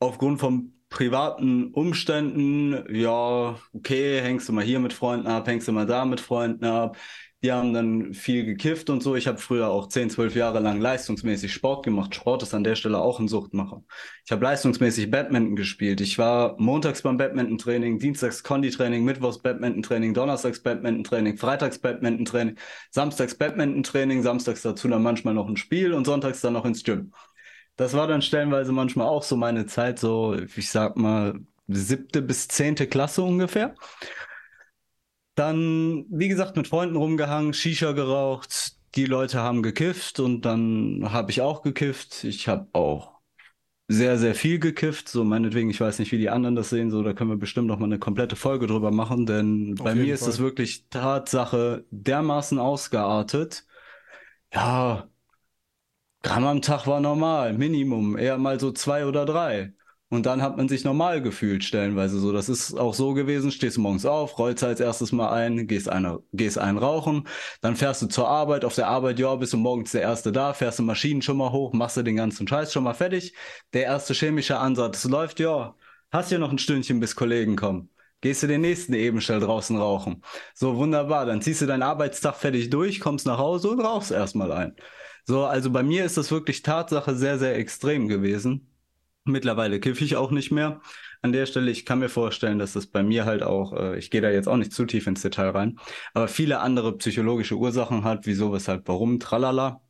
aufgrund 0.02 0.40
von 0.40 0.74
privaten 0.90 1.72
Umständen, 1.72 2.84
ja, 2.94 3.56
okay, 3.74 4.20
hängst 4.20 4.50
du 4.50 4.54
mal 4.54 4.64
hier 4.64 4.80
mit 4.80 4.92
Freunden 4.92 5.28
ab, 5.28 5.48
hängst 5.48 5.68
du 5.68 5.72
mal 5.72 5.86
da 5.86 6.04
mit 6.04 6.20
Freunden 6.20 6.66
ab. 6.66 6.98
Die 7.44 7.52
haben 7.52 7.74
dann 7.74 8.14
viel 8.14 8.46
gekifft 8.46 8.92
und 8.92 9.02
so. 9.02 9.16
Ich 9.16 9.26
habe 9.26 9.40
früher 9.40 9.70
auch 9.70 9.88
10, 9.88 10.12
12 10.12 10.36
Jahre 10.36 10.60
lang 10.60 10.80
leistungsmäßig 10.80 11.52
Sport 11.52 11.84
gemacht. 11.84 12.14
Sport 12.14 12.44
ist 12.44 12.54
an 12.54 12.64
der 12.64 12.76
Stelle 12.76 13.00
auch 13.00 13.20
ein 13.20 13.28
Suchtmacher. 13.28 13.84
Ich 14.26 14.32
habe 14.32 14.44
leistungsmäßig 14.44 15.10
Badminton 15.10 15.56
gespielt. 15.56 16.02
Ich 16.02 16.20
war 16.20 16.56
montags 16.60 17.02
beim 17.02 17.18
Badminton-Training, 17.18 17.98
dienstags 17.98 18.44
Condi-Training, 18.44 19.04
mittwochs 19.04 19.42
Badminton-Training, 19.42 20.14
donnerstags 20.14 20.62
Badminton-Training, 20.62 21.38
freitags 21.38 21.80
Badminton-Training, 21.80 22.58
samstags 22.92 23.34
Badminton-Training, 23.34 24.22
samstags 24.22 24.62
dazu 24.62 24.88
dann 24.88 25.02
manchmal 25.02 25.34
noch 25.34 25.48
ein 25.48 25.58
Spiel 25.58 25.94
und 25.94 26.06
sonntags 26.06 26.42
dann 26.42 26.54
noch 26.54 26.66
ins 26.66 26.84
Gym 26.84 27.12
das 27.82 27.94
war 27.94 28.08
dann 28.08 28.22
stellenweise 28.22 28.72
manchmal 28.72 29.08
auch 29.08 29.24
so 29.24 29.36
meine 29.36 29.66
Zeit, 29.66 30.00
so, 30.00 30.36
ich 30.36 30.70
sag 30.70 30.98
mal, 30.98 31.40
siebte 31.68 32.22
bis 32.22 32.48
zehnte 32.48 32.88
Klasse 32.88 33.24
ungefähr. 33.24 33.76
Dann, 35.36 36.06
wie 36.10 36.28
gesagt, 36.28 36.58
mit 36.58 36.68
Freunden 36.68 36.96
rumgehangen, 36.96 37.54
Shisha 37.54 37.94
geraucht, 37.94 38.76
die 38.96 39.06
Leute 39.06 39.40
haben 39.40 39.64
gekifft 39.64 40.20
und 40.20 40.42
dann 40.42 41.08
habe 41.12 41.32
ich 41.32 41.42
auch 41.42 41.62
gekifft. 41.62 42.24
Ich 42.24 42.48
habe 42.48 42.68
auch 42.74 43.20
sehr, 43.88 44.18
sehr 44.18 44.36
viel 44.36 44.60
gekifft. 44.60 45.10
So 45.10 45.24
meinetwegen, 45.24 45.70
ich 45.70 45.82
weiß 45.82 46.00
nicht, 46.00 46.12
wie 46.12 46.18
die 46.18 46.30
anderen 46.30 46.56
das 46.56 46.70
sehen, 46.70 46.92
so 46.92 47.04
da 47.04 47.14
können 47.14 47.30
wir 47.30 47.38
bestimmt 47.38 47.68
noch 47.68 47.80
mal 47.80 47.86
eine 47.86 48.00
komplette 48.00 48.36
Folge 48.36 48.68
drüber 48.68 48.92
machen, 48.92 49.26
denn 49.26 49.76
Auf 49.80 49.86
bei 49.86 49.96
mir 49.96 50.04
Fall. 50.04 50.14
ist 50.14 50.28
es 50.28 50.40
wirklich 50.40 50.88
Tatsache 50.90 51.86
dermaßen 51.92 52.60
ausgeartet. 52.60 53.66
Ja, 54.54 55.11
Gramm 56.24 56.46
am 56.46 56.62
Tag 56.62 56.86
war 56.86 57.00
normal, 57.00 57.54
Minimum, 57.54 58.18
eher 58.18 58.38
mal 58.38 58.60
so 58.60 58.72
zwei 58.72 59.06
oder 59.06 59.26
drei. 59.26 59.74
Und 60.10 60.26
dann 60.26 60.42
hat 60.42 60.58
man 60.58 60.68
sich 60.68 60.84
normal 60.84 61.22
gefühlt, 61.22 61.64
stellenweise 61.64 62.20
so. 62.20 62.34
Das 62.34 62.50
ist 62.50 62.78
auch 62.78 62.94
so 62.94 63.14
gewesen, 63.14 63.50
stehst 63.50 63.78
morgens 63.78 64.06
auf, 64.06 64.38
rollst 64.38 64.64
als 64.64 64.82
erstes 64.82 65.14
mal 65.14 65.32
ein, 65.32 65.68
gehst, 65.68 65.88
eine, 65.90 66.20
gehst 66.34 66.58
ein 66.58 66.78
rauchen, 66.78 67.28
dann 67.62 67.78
fährst 67.78 68.02
du 68.02 68.08
zur 68.08 68.28
Arbeit, 68.28 68.66
auf 68.66 68.76
der 68.76 68.88
Arbeit, 68.88 69.20
ja, 69.20 69.34
bist 69.36 69.54
du 69.54 69.58
morgens 69.58 69.92
der 69.94 70.02
Erste 70.02 70.32
da, 70.34 70.54
fährst 70.54 70.80
du 70.80 70.84
Maschinen 70.84 71.22
schon 71.22 71.38
mal 71.38 71.52
hoch, 71.54 71.72
machst 71.74 71.96
du 71.98 72.04
den 72.04 72.18
ganzen 72.18 72.48
Scheiß 72.48 72.74
schon 72.74 72.84
mal 72.84 72.94
fertig. 72.94 73.34
Der 73.74 73.84
erste 73.84 74.14
chemische 74.14 74.58
Ansatz 74.60 75.06
läuft, 75.06 75.40
ja, 75.40 75.76
hast 76.12 76.32
ja 76.32 76.38
noch 76.40 76.52
ein 76.52 76.60
Stündchen, 76.60 77.00
bis 77.00 77.16
Kollegen 77.16 77.56
kommen. 77.56 77.90
Gehst 78.20 78.44
du 78.44 78.48
den 78.48 78.62
nächsten 78.62 78.94
eben 78.94 79.22
schnell 79.22 79.40
draußen 79.40 79.78
rauchen. 79.78 80.24
So, 80.54 80.76
wunderbar, 80.76 81.26
dann 81.26 81.42
ziehst 81.42 81.62
du 81.62 81.66
deinen 81.66 81.84
Arbeitstag 81.84 82.36
fertig 82.36 82.70
durch, 82.70 83.00
kommst 83.00 83.26
nach 83.26 83.38
Hause 83.40 83.70
und 83.70 83.80
rauchst 83.80 84.12
erstmal 84.12 84.52
ein. 84.52 84.76
So, 85.32 85.46
also 85.46 85.72
bei 85.72 85.82
mir 85.82 86.04
ist 86.04 86.18
das 86.18 86.30
wirklich 86.30 86.62
Tatsache 86.62 87.16
sehr, 87.16 87.40
sehr 87.40 87.56
extrem 87.56 88.10
gewesen. 88.10 88.68
Mittlerweile 89.24 89.80
kiffe 89.80 90.04
ich 90.04 90.18
auch 90.18 90.30
nicht 90.32 90.52
mehr. 90.52 90.82
an 91.22 91.32
der 91.32 91.46
Stelle, 91.46 91.72
ich 91.72 91.86
kann 91.86 92.00
mir 92.00 92.10
vorstellen, 92.10 92.60
dass 92.60 92.74
das 92.74 92.88
bei 92.88 93.02
mir 93.02 93.24
halt 93.26 93.42
auch, 93.44 93.72
äh, 93.74 93.98
ich 93.98 94.12
gehe 94.12 94.20
da 94.22 94.30
jetzt 94.30 94.48
auch 94.50 94.58
nicht 94.58 94.74
zu 94.74 94.86
tief 94.86 95.08
ins 95.08 95.22
Detail 95.22 95.52
rein, 95.52 95.80
aber 96.14 96.28
viele 96.28 96.60
andere 96.60 96.98
psychologische 96.98 97.56
Ursachen 97.58 98.04
hat, 98.04 98.26
wieso, 98.26 98.52
weshalb, 98.52 98.88
warum, 98.90 99.20
tralala. 99.22 99.82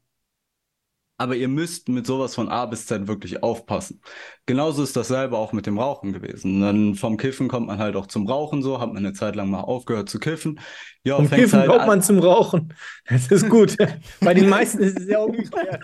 Aber 1.21 1.35
ihr 1.35 1.49
müsst 1.49 1.87
mit 1.87 2.07
sowas 2.07 2.33
von 2.33 2.49
A 2.49 2.65
bis 2.65 2.87
Z 2.87 3.07
wirklich 3.07 3.43
aufpassen. 3.43 4.01
Genauso 4.47 4.81
ist 4.81 4.95
dasselbe 4.95 5.37
auch 5.37 5.53
mit 5.53 5.67
dem 5.67 5.77
Rauchen 5.77 6.13
gewesen. 6.13 6.61
Dann 6.61 6.95
vom 6.95 7.15
Kiffen 7.17 7.47
kommt 7.47 7.67
man 7.67 7.77
halt 7.77 7.95
auch 7.95 8.07
zum 8.07 8.27
Rauchen 8.27 8.63
so, 8.63 8.81
hat 8.81 8.87
man 8.87 8.97
eine 8.97 9.13
Zeit 9.13 9.35
lang 9.35 9.51
mal 9.51 9.59
aufgehört 9.59 10.09
zu 10.09 10.17
kiffen. 10.17 10.59
Ja, 11.03 11.17
vom 11.17 11.29
Kiffen 11.29 11.59
halt 11.59 11.69
kommt 11.69 11.85
man 11.85 12.01
zum 12.01 12.17
Rauchen. 12.17 12.73
Das 13.07 13.27
ist 13.27 13.47
gut. 13.49 13.77
bei 14.19 14.33
den 14.33 14.49
meisten 14.49 14.79
ist 14.79 14.97
es 14.97 15.05
sehr 15.05 15.21
umgekehrt. 15.23 15.83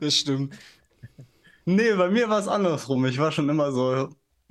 das 0.00 0.14
stimmt. 0.14 0.54
Nee, 1.64 1.92
bei 1.94 2.08
mir 2.08 2.28
war 2.28 2.38
es 2.38 2.46
andersrum. 2.46 3.04
Ich 3.06 3.18
war 3.18 3.32
schon 3.32 3.48
immer 3.48 3.72
so 3.72 4.08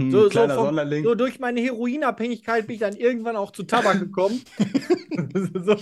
ein 0.08 0.12
so, 0.12 0.30
so, 0.30 0.48
vom. 0.48 0.80
So 1.04 1.16
durch 1.16 1.40
meine 1.40 1.62
Heroinabhängigkeit 1.62 2.68
bin 2.68 2.76
ich 2.76 2.80
dann 2.80 2.96
irgendwann 2.96 3.36
auch 3.36 3.52
zu 3.52 3.64
Tabak 3.64 4.00
gekommen. 4.00 4.42
so. 5.34 5.76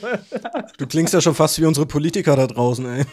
Du 0.77 0.87
klingst 0.87 1.13
ja 1.13 1.21
schon 1.21 1.35
fast 1.35 1.59
wie 1.59 1.65
unsere 1.65 1.85
Politiker 1.85 2.35
da 2.35 2.47
draußen, 2.47 2.85
ey. 2.85 3.05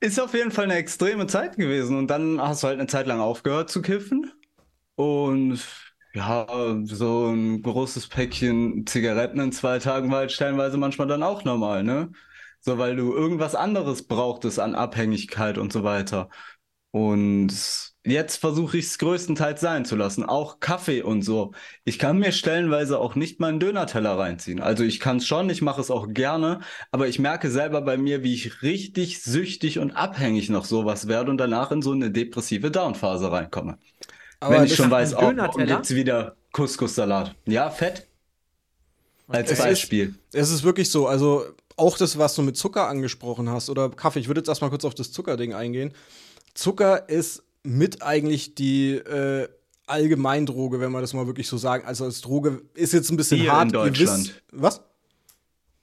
Ist 0.00 0.20
auf 0.20 0.34
jeden 0.34 0.50
Fall 0.50 0.64
eine 0.64 0.74
extreme 0.74 1.26
Zeit 1.26 1.56
gewesen. 1.56 1.96
Und 1.96 2.08
dann 2.08 2.40
hast 2.40 2.62
du 2.62 2.66
halt 2.66 2.78
eine 2.78 2.86
Zeit 2.88 3.06
lang 3.06 3.20
aufgehört 3.20 3.70
zu 3.70 3.80
kiffen. 3.80 4.30
Und 4.96 5.60
ja, 6.14 6.46
so 6.84 7.26
ein 7.28 7.62
großes 7.62 8.08
Päckchen 8.08 8.86
Zigaretten 8.86 9.40
in 9.40 9.52
zwei 9.52 9.78
Tagen 9.78 10.10
war 10.10 10.18
halt 10.18 10.32
stellenweise 10.32 10.76
manchmal 10.76 11.08
dann 11.08 11.22
auch 11.22 11.44
normal, 11.44 11.82
ne? 11.82 12.12
So, 12.60 12.78
weil 12.78 12.96
du 12.96 13.14
irgendwas 13.14 13.54
anderes 13.54 14.06
brauchtest 14.06 14.58
an 14.60 14.74
Abhängigkeit 14.74 15.58
und 15.58 15.72
so 15.72 15.84
weiter. 15.84 16.30
Und 16.94 17.52
jetzt 18.04 18.36
versuche 18.36 18.78
ich 18.78 18.84
es 18.84 18.98
größtenteils 18.98 19.60
sein 19.60 19.84
zu 19.84 19.96
lassen. 19.96 20.22
Auch 20.22 20.60
Kaffee 20.60 21.02
und 21.02 21.22
so. 21.22 21.50
Ich 21.84 21.98
kann 21.98 22.20
mir 22.20 22.30
stellenweise 22.30 23.00
auch 23.00 23.16
nicht 23.16 23.40
mal 23.40 23.48
einen 23.48 23.58
Dönerteller 23.58 24.16
reinziehen. 24.16 24.60
Also 24.60 24.84
ich 24.84 25.00
kann 25.00 25.16
es 25.16 25.26
schon, 25.26 25.50
ich 25.50 25.60
mache 25.60 25.80
es 25.80 25.90
auch 25.90 26.06
gerne, 26.10 26.60
aber 26.92 27.08
ich 27.08 27.18
merke 27.18 27.50
selber 27.50 27.80
bei 27.82 27.96
mir, 27.96 28.22
wie 28.22 28.32
ich 28.32 28.62
richtig 28.62 29.24
süchtig 29.24 29.80
und 29.80 29.90
abhängig 29.90 30.50
noch 30.50 30.66
sowas 30.66 31.08
werde 31.08 31.32
und 31.32 31.38
danach 31.38 31.72
in 31.72 31.82
so 31.82 31.90
eine 31.90 32.12
depressive 32.12 32.70
Downphase 32.70 33.32
reinkomme. 33.32 33.76
Aber 34.38 34.54
Wenn 34.54 34.64
ich 34.66 34.76
schon 34.76 34.88
weiß, 34.88 35.14
auch 35.14 35.32
oh, 35.34 35.60
jetzt 35.62 35.96
wieder 35.96 36.36
Couscous-Salat. 36.52 37.34
Ja, 37.46 37.70
fett. 37.70 38.06
Als 39.26 39.50
es 39.50 39.58
Beispiel. 39.58 40.14
Ist, 40.32 40.42
es 40.42 40.50
ist 40.52 40.62
wirklich 40.62 40.92
so, 40.92 41.08
also 41.08 41.44
auch 41.76 41.98
das, 41.98 42.18
was 42.18 42.36
du 42.36 42.42
mit 42.42 42.56
Zucker 42.56 42.86
angesprochen 42.86 43.50
hast 43.50 43.68
oder 43.68 43.90
Kaffee, 43.90 44.20
ich 44.20 44.28
würde 44.28 44.42
jetzt 44.42 44.48
erstmal 44.48 44.70
kurz 44.70 44.84
auf 44.84 44.94
das 44.94 45.10
Zuckerding 45.10 45.54
eingehen. 45.54 45.92
Zucker 46.54 47.08
ist 47.08 47.42
mit 47.62 48.02
eigentlich 48.02 48.54
die 48.54 48.94
äh, 48.94 49.48
Allgemeindroge, 49.86 50.80
wenn 50.80 50.92
man 50.92 51.02
das 51.02 51.12
mal 51.12 51.26
wirklich 51.26 51.48
so 51.48 51.56
sagen. 51.56 51.86
Also 51.86 52.04
als 52.04 52.20
Droge 52.20 52.62
ist 52.74 52.92
jetzt 52.92 53.10
ein 53.10 53.16
bisschen 53.16 53.40
Bier 53.40 53.52
hart. 53.52 53.66
In 53.66 53.72
Deutschland. 53.72 54.26
Wisst, 54.26 54.42
was? 54.52 54.80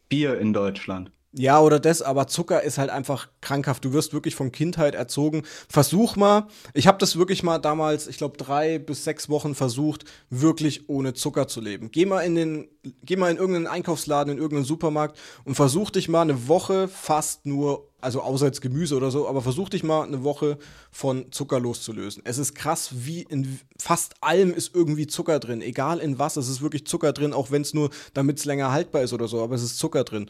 Bier 0.10 0.40
in 0.40 0.54
Deutschland. 0.54 1.12
Ja, 1.34 1.62
oder 1.62 1.80
das, 1.80 2.02
aber 2.02 2.28
Zucker 2.28 2.62
ist 2.62 2.78
halt 2.78 2.90
einfach 2.90 3.30
krankhaft. 3.40 3.86
Du 3.86 3.94
wirst 3.94 4.12
wirklich 4.12 4.36
von 4.36 4.52
Kindheit 4.52 4.96
erzogen. 4.96 5.44
Versuch 5.70 6.18
mal, 6.18 6.48
ich 6.74 6.88
habe 6.88 6.98
das 6.98 7.18
wirklich 7.18 7.42
mal 7.42 7.58
damals, 7.58 8.08
ich 8.08 8.18
glaube, 8.18 8.36
drei 8.36 8.80
bis 8.80 9.06
sechs 9.06 9.30
Wochen 9.30 9.56
versucht, 9.56 10.04
wirklich 10.30 10.90
ohne 10.90 11.14
Zucker 11.14 11.48
zu 11.48 11.62
leben. 11.62 11.90
Geh 11.90 12.06
mal 12.06 12.20
in 12.22 12.36
den, 12.36 12.68
geh 13.06 13.16
mal 13.16 13.32
in 13.32 13.38
irgendeinen 13.38 13.68
Einkaufsladen, 13.68 14.34
in 14.34 14.40
irgendeinen 14.40 14.66
Supermarkt 14.66 15.18
und 15.46 15.56
versuch 15.56 15.90
dich 15.90 16.10
mal 16.10 16.24
eine 16.24 16.50
Woche 16.50 16.90
fast 16.90 17.46
nur, 17.46 17.88
also 18.02 18.22
außer 18.22 18.48
jetzt 18.48 18.62
Gemüse 18.62 18.98
oder 18.98 19.10
so, 19.10 19.30
aber 19.30 19.42
versuch 19.42 19.70
dich 19.70 19.84
mal 19.84 20.04
eine 20.04 20.26
Woche 20.26 20.58
von 20.92 21.32
Zucker 21.32 21.62
loszulösen. 21.62 22.24
Es 22.26 22.40
ist 22.40 22.56
krass, 22.56 22.90
wie 22.92 23.22
in 23.22 23.58
fast 23.80 24.16
allem 24.20 24.54
ist 24.54 24.76
irgendwie 24.76 25.08
Zucker 25.08 25.40
drin. 25.40 25.62
Egal 25.62 26.00
in 26.00 26.20
was, 26.20 26.36
es 26.36 26.50
ist 26.50 26.62
wirklich 26.62 26.86
Zucker 26.88 27.14
drin, 27.14 27.32
auch 27.32 27.52
wenn 27.52 27.62
es 27.62 27.74
nur, 27.74 27.90
damit 28.14 28.40
es 28.40 28.44
länger 28.44 28.74
haltbar 28.74 29.04
ist 29.04 29.14
oder 29.14 29.30
so, 29.30 29.42
aber 29.42 29.56
es 29.56 29.64
ist 29.64 29.78
Zucker 29.78 30.04
drin. 30.04 30.30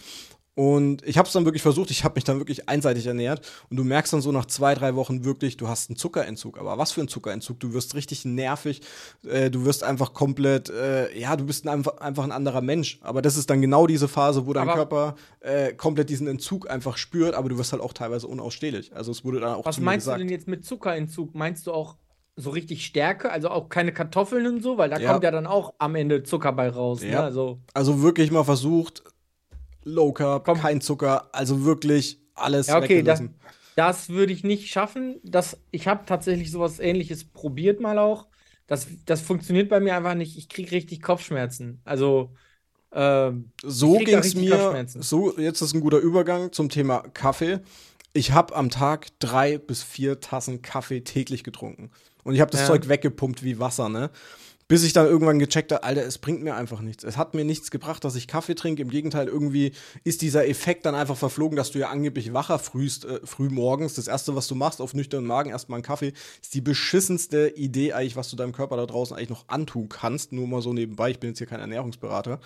Und 0.54 1.08
ich 1.08 1.18
habe 1.18 1.28
es 1.28 1.34
dann 1.34 1.46
wirklich 1.46 1.62
versucht, 1.62 1.92
ich 1.92 2.04
habe 2.04 2.16
mich 2.16 2.26
dann 2.26 2.40
wirklich 2.40 2.68
einseitig 2.68 3.08
ernährt 3.08 3.42
und 3.70 3.78
du 3.78 3.86
merkst 3.86 4.12
dann 4.12 4.22
so 4.22 4.34
nach 4.34 4.46
zwei, 4.46 4.76
drei 4.76 4.96
Wochen 4.96 5.24
wirklich, 5.24 5.56
du 5.56 5.70
hast 5.70 5.90
einen 5.90 5.96
Zuckerentzug. 5.96 6.60
Aber 6.60 6.78
was 6.78 6.92
für 6.92 7.00
ein 7.00 7.08
Zuckerentzug? 7.08 7.60
Du 7.60 7.74
wirst 7.74 7.96
richtig 7.96 8.26
nervig, 8.26 8.82
äh, 9.26 9.50
du 9.50 9.64
wirst 9.64 9.84
einfach 9.84 10.14
komplett, 10.14 10.70
äh, 10.70 11.18
ja, 11.18 11.38
du 11.38 11.46
bist 11.46 11.66
einfach, 11.68 11.98
einfach 11.98 12.26
ein 12.26 12.34
anderer 12.34 12.62
Mensch. 12.62 13.00
Aber 13.02 13.22
das 13.22 13.38
ist 13.38 13.50
dann 13.50 13.62
genau 13.62 13.88
diese 13.88 14.10
Phase, 14.10 14.46
wo 14.46 14.52
dein 14.52 14.68
aber 14.68 14.76
Körper 14.76 15.16
äh, 15.40 15.72
komplett 15.74 16.10
diesen 16.10 16.28
Entzug 16.28 16.70
einfach 16.70 16.98
spürt, 16.98 17.34
aber 17.34 17.48
du 17.48 17.58
wirst 17.58 17.72
halt 17.72 17.82
auch 17.82 17.94
teilweise 17.94 18.28
unausstehlich. 18.28 18.94
Also 18.94 19.12
es 19.12 19.24
wurde 19.24 19.40
dann 19.40 19.56
auch 19.56 19.66
Was 19.66 19.80
meinst 19.80 20.08
du 20.08 20.18
denn 20.18 20.30
jetzt 20.30 20.50
mit 20.50 20.66
Zuckerentzug? 20.66 21.34
Meinst 21.34 21.66
du 21.66 21.72
auch 21.72 21.96
so 22.36 22.50
richtig 22.50 22.86
Stärke, 22.86 23.32
also 23.32 23.50
auch 23.50 23.70
keine 23.70 23.94
Kartoffeln 23.94 24.48
und 24.48 24.64
so, 24.64 24.78
weil 24.78 24.90
da 24.90 25.00
ja. 25.00 25.12
kommt 25.12 25.24
ja 25.24 25.32
dann 25.32 25.48
auch 25.48 25.74
am 25.80 25.96
Ende 25.96 26.24
Zucker 26.24 26.54
bei 26.54 26.70
raus. 26.70 27.02
Ne? 27.02 27.10
Ja. 27.10 27.20
Ne? 27.20 27.24
Also. 27.24 27.60
also 27.74 28.02
wirklich 28.02 28.32
mal 28.32 28.44
versucht, 28.44 29.04
Low 29.84 30.12
Carb, 30.12 30.46
Komm. 30.46 30.60
kein 30.60 30.82
Zucker, 30.82 31.30
also 31.34 31.66
wirklich 31.66 32.20
alles 32.36 32.68
ja, 32.68 32.78
okay, 32.78 33.04
das, 33.04 33.24
das 33.76 34.10
würde 34.10 34.34
ich 34.34 34.44
nicht 34.44 34.70
schaffen. 34.70 35.20
Das, 35.24 35.58
ich 35.72 35.88
habe 35.88 36.06
tatsächlich 36.06 36.52
sowas 36.52 36.80
ähnliches 36.80 37.26
probiert 37.26 37.80
mal 37.80 37.98
auch. 37.98 38.28
Das, 38.68 38.88
das 39.06 39.22
funktioniert 39.22 39.70
bei 39.70 39.80
mir 39.80 39.96
einfach 39.96 40.16
nicht. 40.16 40.38
Ich 40.38 40.50
kriege 40.50 40.72
richtig 40.72 41.02
Kopfschmerzen. 41.02 41.82
Also 41.84 42.32
ähm, 42.94 43.52
so 43.64 43.98
ging 43.98 44.18
es 44.18 44.36
mir. 44.36 44.86
So, 44.88 45.38
jetzt 45.38 45.62
ist 45.62 45.74
ein 45.74 45.82
guter 45.82 46.00
Übergang 46.00 46.52
zum 46.52 46.70
Thema 46.70 47.04
Kaffee. 47.14 47.60
Ich 48.14 48.34
habe 48.34 48.56
am 48.56 48.70
Tag 48.70 49.08
drei 49.20 49.58
bis 49.58 49.84
vier 49.84 50.20
Tassen 50.20 50.62
Kaffee 50.62 51.02
täglich 51.02 51.44
getrunken. 51.44 51.92
Und 52.24 52.36
ich 52.36 52.42
habe 52.42 52.52
das 52.52 52.62
ja. 52.62 52.68
Zeug 52.68 52.88
weggepumpt 52.88 53.44
wie 53.44 53.60
Wasser, 53.60 53.90
ne? 53.90 54.10
Bis 54.72 54.84
ich 54.84 54.94
dann 54.94 55.06
irgendwann 55.06 55.38
gecheckt 55.38 55.74
habe, 55.74 55.84
Alter, 55.84 56.06
es 56.06 56.18
bringt 56.18 56.44
mir 56.44 56.56
einfach 56.56 56.80
nichts. 56.80 57.04
Es 57.04 57.18
hat 57.18 57.34
mir 57.34 57.44
nichts 57.44 57.72
gebracht, 57.72 58.06
dass 58.06 58.16
ich 58.16 58.26
Kaffee 58.26 58.56
trinke. 58.56 58.82
Im 58.82 58.90
Gegenteil, 58.90 59.28
irgendwie 59.28 59.74
ist 60.06 60.22
dieser 60.22 60.48
Effekt 60.48 60.86
dann 60.86 60.96
einfach 60.96 61.18
verflogen, 61.18 61.58
dass 61.58 61.72
du 61.72 61.80
ja 61.80 61.90
angeblich 61.90 62.32
wacher 62.32 62.58
frühst, 62.58 63.04
äh, 63.04 63.20
früh 63.26 63.50
morgens. 63.50 63.96
Das 63.96 64.08
erste, 64.08 64.34
was 64.34 64.48
du 64.48 64.56
machst, 64.56 64.80
auf 64.80 64.94
nüchternen 64.94 65.28
Magen 65.28 65.50
erstmal 65.50 65.76
einen 65.76 65.84
Kaffee, 65.84 66.14
ist 66.42 66.54
die 66.54 66.62
beschissenste 66.62 67.50
Idee 67.50 67.92
eigentlich, 67.92 68.16
was 68.16 68.30
du 68.30 68.38
deinem 68.38 68.54
Körper 68.54 68.78
da 68.78 68.86
draußen 68.86 69.14
eigentlich 69.14 69.28
noch 69.28 69.50
antun 69.50 69.90
kannst. 69.90 70.32
Nur 70.32 70.48
mal 70.48 70.62
so 70.62 70.72
nebenbei, 70.72 71.12
ich 71.12 71.20
bin 71.20 71.32
jetzt 71.32 71.40
hier 71.40 71.48
kein 71.48 71.60
Ernährungsberater. 71.60 72.40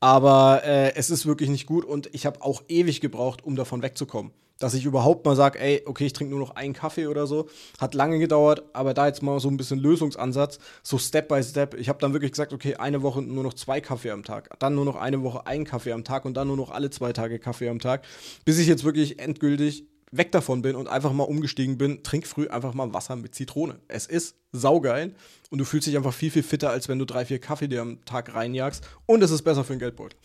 Aber 0.00 0.64
äh, 0.64 0.96
es 0.96 1.08
ist 1.08 1.24
wirklich 1.24 1.50
nicht 1.50 1.66
gut 1.66 1.84
und 1.84 2.10
ich 2.12 2.26
habe 2.26 2.42
auch 2.42 2.64
ewig 2.66 3.00
gebraucht, 3.00 3.44
um 3.44 3.54
davon 3.54 3.80
wegzukommen 3.80 4.32
dass 4.60 4.74
ich 4.74 4.84
überhaupt 4.84 5.26
mal 5.26 5.34
sage, 5.34 5.58
ey, 5.58 5.82
okay, 5.86 6.06
ich 6.06 6.12
trinke 6.12 6.30
nur 6.30 6.38
noch 6.38 6.54
einen 6.54 6.74
Kaffee 6.74 7.08
oder 7.08 7.26
so. 7.26 7.48
Hat 7.80 7.94
lange 7.94 8.20
gedauert, 8.20 8.62
aber 8.72 8.94
da 8.94 9.08
jetzt 9.08 9.22
mal 9.22 9.40
so 9.40 9.48
ein 9.48 9.56
bisschen 9.56 9.80
Lösungsansatz, 9.80 10.60
so 10.84 10.98
Step 10.98 11.28
by 11.28 11.42
Step. 11.42 11.74
Ich 11.74 11.88
habe 11.88 11.98
dann 11.98 12.12
wirklich 12.12 12.30
gesagt, 12.30 12.52
okay, 12.52 12.76
eine 12.76 13.02
Woche 13.02 13.22
nur 13.22 13.42
noch 13.42 13.54
zwei 13.54 13.80
Kaffee 13.80 14.10
am 14.10 14.22
Tag, 14.22 14.50
dann 14.60 14.76
nur 14.76 14.84
noch 14.84 14.96
eine 14.96 15.22
Woche 15.22 15.46
einen 15.46 15.64
Kaffee 15.64 15.92
am 15.92 16.04
Tag 16.04 16.24
und 16.24 16.34
dann 16.34 16.46
nur 16.46 16.56
noch 16.56 16.70
alle 16.70 16.90
zwei 16.90 17.12
Tage 17.12 17.40
Kaffee 17.40 17.68
am 17.68 17.80
Tag, 17.80 18.04
bis 18.44 18.58
ich 18.58 18.68
jetzt 18.68 18.84
wirklich 18.84 19.18
endgültig 19.18 19.86
weg 20.12 20.32
davon 20.32 20.60
bin 20.60 20.76
und 20.76 20.88
einfach 20.88 21.12
mal 21.12 21.24
umgestiegen 21.24 21.78
bin, 21.78 22.02
trink 22.02 22.26
früh 22.26 22.48
einfach 22.48 22.74
mal 22.74 22.92
Wasser 22.92 23.16
mit 23.16 23.34
Zitrone. 23.34 23.78
Es 23.88 24.06
ist 24.06 24.36
saugeil 24.52 25.14
und 25.50 25.58
du 25.58 25.64
fühlst 25.64 25.86
dich 25.86 25.96
einfach 25.96 26.12
viel, 26.12 26.30
viel 26.30 26.42
fitter, 26.42 26.70
als 26.70 26.88
wenn 26.88 26.98
du 26.98 27.04
drei, 27.04 27.24
vier 27.24 27.38
Kaffee 27.38 27.68
dir 27.68 27.82
am 27.82 28.04
Tag 28.04 28.34
reinjagst 28.34 28.86
und 29.06 29.22
es 29.22 29.30
ist 29.30 29.42
besser 29.42 29.64
für 29.64 29.74
den 29.74 29.78
Geldbeutel. 29.78 30.18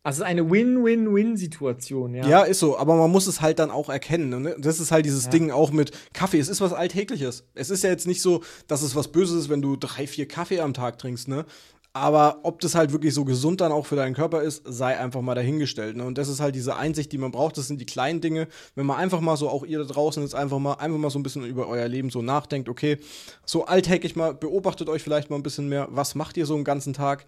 Also 0.02 0.22
eine 0.24 0.50
Win-Win-Win-Situation, 0.50 2.14
ja. 2.14 2.26
Ja, 2.26 2.42
ist 2.42 2.60
so, 2.60 2.78
aber 2.78 2.96
man 2.96 3.10
muss 3.10 3.26
es 3.26 3.42
halt 3.42 3.58
dann 3.58 3.70
auch 3.70 3.90
erkennen. 3.90 4.42
Ne? 4.42 4.56
Das 4.58 4.80
ist 4.80 4.90
halt 4.90 5.04
dieses 5.04 5.24
ja. 5.24 5.30
Ding 5.30 5.50
auch 5.50 5.72
mit 5.72 5.92
Kaffee. 6.14 6.38
Es 6.38 6.48
ist 6.48 6.62
was 6.62 6.72
Alltägliches. 6.72 7.44
Es 7.54 7.68
ist 7.68 7.84
ja 7.84 7.90
jetzt 7.90 8.06
nicht 8.06 8.22
so, 8.22 8.42
dass 8.66 8.80
es 8.80 8.96
was 8.96 9.08
Böses 9.08 9.42
ist, 9.42 9.48
wenn 9.50 9.60
du 9.60 9.76
drei, 9.76 10.06
vier 10.06 10.26
Kaffee 10.26 10.60
am 10.60 10.72
Tag 10.72 10.98
trinkst, 10.98 11.28
ne? 11.28 11.44
Aber 11.92 12.40
ob 12.44 12.60
das 12.60 12.76
halt 12.76 12.92
wirklich 12.92 13.12
so 13.12 13.24
gesund 13.24 13.60
dann 13.60 13.72
auch 13.72 13.84
für 13.84 13.96
deinen 13.96 14.14
Körper 14.14 14.42
ist, 14.42 14.62
sei 14.64 14.96
einfach 14.96 15.22
mal 15.22 15.34
dahingestellt. 15.34 15.96
Ne? 15.96 16.04
Und 16.04 16.18
das 16.18 16.28
ist 16.28 16.38
halt 16.38 16.54
diese 16.54 16.76
Einsicht, 16.76 17.10
die 17.10 17.18
man 17.18 17.32
braucht. 17.32 17.58
Das 17.58 17.66
sind 17.66 17.80
die 17.80 17.86
kleinen 17.86 18.20
Dinge. 18.20 18.46
Wenn 18.76 18.86
man 18.86 18.96
einfach 18.96 19.20
mal 19.20 19.36
so, 19.36 19.48
auch 19.48 19.64
ihr 19.64 19.80
da 19.80 19.84
draußen 19.84 20.22
jetzt 20.22 20.36
einfach 20.36 20.60
mal, 20.60 20.74
einfach 20.74 20.98
mal 20.98 21.10
so 21.10 21.18
ein 21.18 21.24
bisschen 21.24 21.44
über 21.44 21.66
euer 21.66 21.88
Leben 21.88 22.10
so 22.10 22.22
nachdenkt, 22.22 22.68
okay, 22.68 22.98
so 23.44 23.64
alltäglich 23.64 24.14
mal, 24.14 24.34
beobachtet 24.34 24.88
euch 24.88 25.02
vielleicht 25.02 25.30
mal 25.30 25.36
ein 25.36 25.42
bisschen 25.42 25.68
mehr, 25.68 25.88
was 25.90 26.14
macht 26.14 26.36
ihr 26.36 26.46
so 26.46 26.54
einen 26.54 26.62
ganzen 26.62 26.92
Tag? 26.92 27.26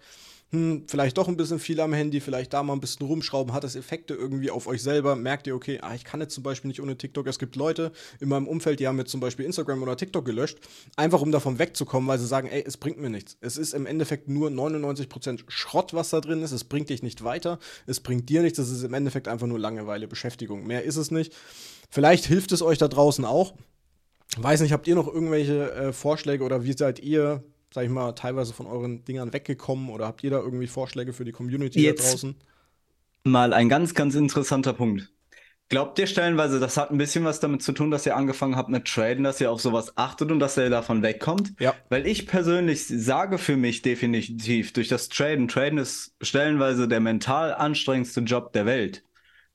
Hm, 0.53 0.83
vielleicht 0.87 1.17
doch 1.17 1.27
ein 1.27 1.35
bisschen 1.35 1.57
viel 1.57 1.79
am 1.79 1.93
Handy, 1.93 2.21
vielleicht 2.21 2.53
da 2.53 2.61
mal 2.61 2.73
ein 2.73 2.79
bisschen 2.79 3.07
rumschrauben, 3.07 3.53
hat 3.53 3.63
das 3.63 3.75
Effekte 3.75 4.13
irgendwie 4.13 4.51
auf 4.51 4.67
euch 4.67 4.83
selber, 4.83 5.15
merkt 5.15 5.47
ihr, 5.47 5.55
okay, 5.55 5.79
ah, 5.81 5.95
ich 5.95 6.03
kann 6.03 6.21
jetzt 6.21 6.35
zum 6.35 6.43
Beispiel 6.43 6.67
nicht 6.67 6.79
ohne 6.79 6.95
TikTok. 6.95 7.25
Es 7.25 7.39
gibt 7.39 7.55
Leute 7.55 7.91
in 8.19 8.29
meinem 8.29 8.47
Umfeld, 8.47 8.79
die 8.79 8.87
haben 8.87 8.99
jetzt 8.99 9.09
zum 9.09 9.19
Beispiel 9.19 9.45
Instagram 9.45 9.81
oder 9.81 9.97
TikTok 9.97 10.23
gelöscht, 10.23 10.59
einfach 10.95 11.21
um 11.21 11.31
davon 11.31 11.57
wegzukommen, 11.57 12.07
weil 12.07 12.19
sie 12.19 12.27
sagen, 12.27 12.49
ey, 12.49 12.63
es 12.63 12.77
bringt 12.77 13.01
mir 13.01 13.09
nichts. 13.09 13.35
Es 13.41 13.57
ist 13.57 13.73
im 13.73 13.87
Endeffekt 13.87 14.29
nur 14.29 14.51
99% 14.51 15.39
Schrott, 15.47 15.95
was 15.95 16.11
da 16.11 16.21
drin 16.21 16.43
ist. 16.43 16.51
Es 16.51 16.65
bringt 16.65 16.91
dich 16.91 17.01
nicht 17.01 17.23
weiter, 17.23 17.57
es 17.87 17.99
bringt 17.99 18.29
dir 18.29 18.43
nichts, 18.43 18.59
es 18.59 18.69
ist 18.69 18.83
im 18.83 18.93
Endeffekt 18.93 19.27
einfach 19.27 19.47
nur 19.47 19.57
Langeweile, 19.57 20.07
Beschäftigung. 20.07 20.67
Mehr 20.67 20.83
ist 20.83 20.97
es 20.97 21.09
nicht. 21.09 21.33
Vielleicht 21.89 22.25
hilft 22.25 22.51
es 22.51 22.61
euch 22.61 22.77
da 22.77 22.87
draußen 22.87 23.25
auch. 23.25 23.55
Weiß 24.37 24.61
nicht, 24.61 24.71
habt 24.71 24.87
ihr 24.87 24.93
noch 24.93 25.07
irgendwelche 25.07 25.71
äh, 25.71 25.93
Vorschläge 25.93 26.43
oder 26.43 26.63
wie 26.63 26.73
seid 26.73 26.99
ihr 26.99 27.43
sag 27.73 27.85
ich 27.85 27.89
mal, 27.89 28.11
teilweise 28.13 28.53
von 28.53 28.67
euren 28.67 29.03
Dingern 29.03 29.33
weggekommen 29.33 29.89
oder 29.89 30.05
habt 30.05 30.23
ihr 30.23 30.29
da 30.29 30.39
irgendwie 30.39 30.67
Vorschläge 30.67 31.11
für 31.11 31.25
die 31.25 31.31
Community 31.31 31.81
Jetzt 31.81 32.05
da 32.05 32.09
draußen? 32.11 32.35
Mal 33.23 33.53
ein 33.53 33.67
ganz, 33.67 33.95
ganz 33.95 34.13
interessanter 34.15 34.73
Punkt. 34.73 35.09
Glaubt 35.69 35.97
ihr 35.97 36.05
stellenweise, 36.05 36.59
das 36.59 36.77
hat 36.77 36.91
ein 36.91 36.99
bisschen 36.99 37.23
was 37.23 37.39
damit 37.39 37.63
zu 37.63 37.71
tun, 37.71 37.89
dass 37.89 38.05
ihr 38.05 38.15
angefangen 38.15 38.55
habt 38.55 38.69
mit 38.69 38.85
Traden, 38.85 39.23
dass 39.23 39.41
ihr 39.41 39.49
auf 39.49 39.59
sowas 39.59 39.97
achtet 39.97 40.31
und 40.31 40.39
dass 40.39 40.57
ihr 40.57 40.69
davon 40.69 41.01
wegkommt? 41.01 41.53
Ja. 41.59 41.73
Weil 41.89 42.05
ich 42.05 42.27
persönlich 42.27 42.85
sage 42.85 43.39
für 43.39 43.57
mich 43.57 43.81
definitiv, 43.81 44.73
durch 44.73 44.87
das 44.87 45.09
Traden, 45.09 45.47
Traden 45.47 45.79
ist 45.79 46.15
stellenweise 46.21 46.87
der 46.87 46.99
mental 46.99 47.55
anstrengendste 47.55 48.19
Job 48.21 48.53
der 48.53 48.67
Welt. 48.67 49.03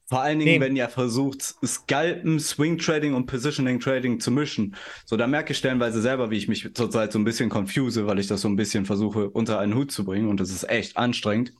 Vor 0.08 0.22
allen 0.22 0.38
Dingen, 0.38 0.52
nee. 0.52 0.60
wenn 0.60 0.74
ihr 0.74 0.88
versucht, 0.88 1.42
Scalpen, 1.42 2.40
Swing 2.40 2.78
Trading 2.78 3.12
und 3.12 3.26
Positioning 3.26 3.78
Trading 3.78 4.20
zu 4.20 4.30
mischen. 4.30 4.74
So, 5.04 5.18
da 5.18 5.26
merke 5.26 5.52
ich 5.52 5.58
stellenweise 5.58 6.00
selber, 6.00 6.30
wie 6.30 6.38
ich 6.38 6.48
mich 6.48 6.74
zurzeit 6.74 7.12
so 7.12 7.18
ein 7.18 7.24
bisschen 7.24 7.50
confuse, 7.50 8.06
weil 8.06 8.18
ich 8.18 8.26
das 8.26 8.40
so 8.40 8.48
ein 8.48 8.56
bisschen 8.56 8.86
versuche, 8.86 9.28
unter 9.28 9.58
einen 9.58 9.74
Hut 9.74 9.92
zu 9.92 10.06
bringen 10.06 10.28
und 10.28 10.40
das 10.40 10.48
ist 10.50 10.68
echt 10.70 10.96
anstrengend. 10.96 11.52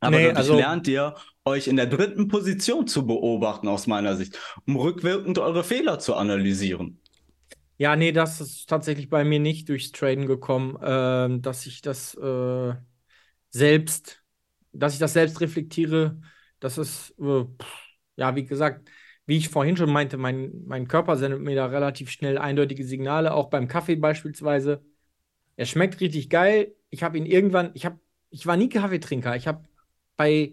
Aber 0.00 0.16
nee, 0.16 0.24
dadurch 0.24 0.36
also, 0.36 0.56
lernt 0.56 0.86
ihr, 0.86 1.14
euch 1.46 1.66
in 1.66 1.76
der 1.76 1.86
dritten 1.86 2.28
Position 2.28 2.86
zu 2.86 3.06
beobachten, 3.06 3.68
aus 3.68 3.86
meiner 3.86 4.16
Sicht, 4.16 4.38
um 4.66 4.76
rückwirkend 4.76 5.38
eure 5.38 5.64
Fehler 5.64 5.98
zu 5.98 6.14
analysieren. 6.14 7.00
Ja, 7.78 7.96
nee, 7.96 8.12
das 8.12 8.40
ist 8.40 8.68
tatsächlich 8.68 9.08
bei 9.08 9.24
mir 9.24 9.40
nicht 9.40 9.68
durchs 9.70 9.92
Traden 9.92 10.26
gekommen, 10.26 10.76
äh, 10.76 11.40
dass 11.40 11.64
ich 11.64 11.80
das 11.80 12.14
äh, 12.14 12.74
selbst, 13.48 14.22
dass 14.72 14.92
ich 14.92 14.98
das 14.98 15.14
selbst 15.14 15.40
reflektiere. 15.40 16.20
Das 16.60 16.78
ist, 16.78 17.14
äh, 17.20 17.44
ja, 18.16 18.34
wie 18.36 18.44
gesagt, 18.44 18.88
wie 19.26 19.36
ich 19.36 19.48
vorhin 19.48 19.76
schon 19.76 19.92
meinte, 19.92 20.16
mein, 20.16 20.64
mein 20.66 20.88
Körper 20.88 21.16
sendet 21.16 21.40
mir 21.40 21.54
da 21.54 21.66
relativ 21.66 22.10
schnell 22.10 22.38
eindeutige 22.38 22.84
Signale, 22.84 23.34
auch 23.34 23.50
beim 23.50 23.68
Kaffee 23.68 23.96
beispielsweise. 23.96 24.82
Er 25.56 25.66
schmeckt 25.66 26.00
richtig 26.00 26.30
geil. 26.30 26.74
Ich 26.90 27.02
habe 27.02 27.18
ihn 27.18 27.26
irgendwann, 27.26 27.70
ich 27.74 27.84
habe, 27.86 28.00
ich 28.30 28.46
war 28.46 28.56
nie 28.56 28.68
Kaffeetrinker. 28.68 29.36
Ich 29.36 29.46
habe 29.48 29.64
bei 30.16 30.52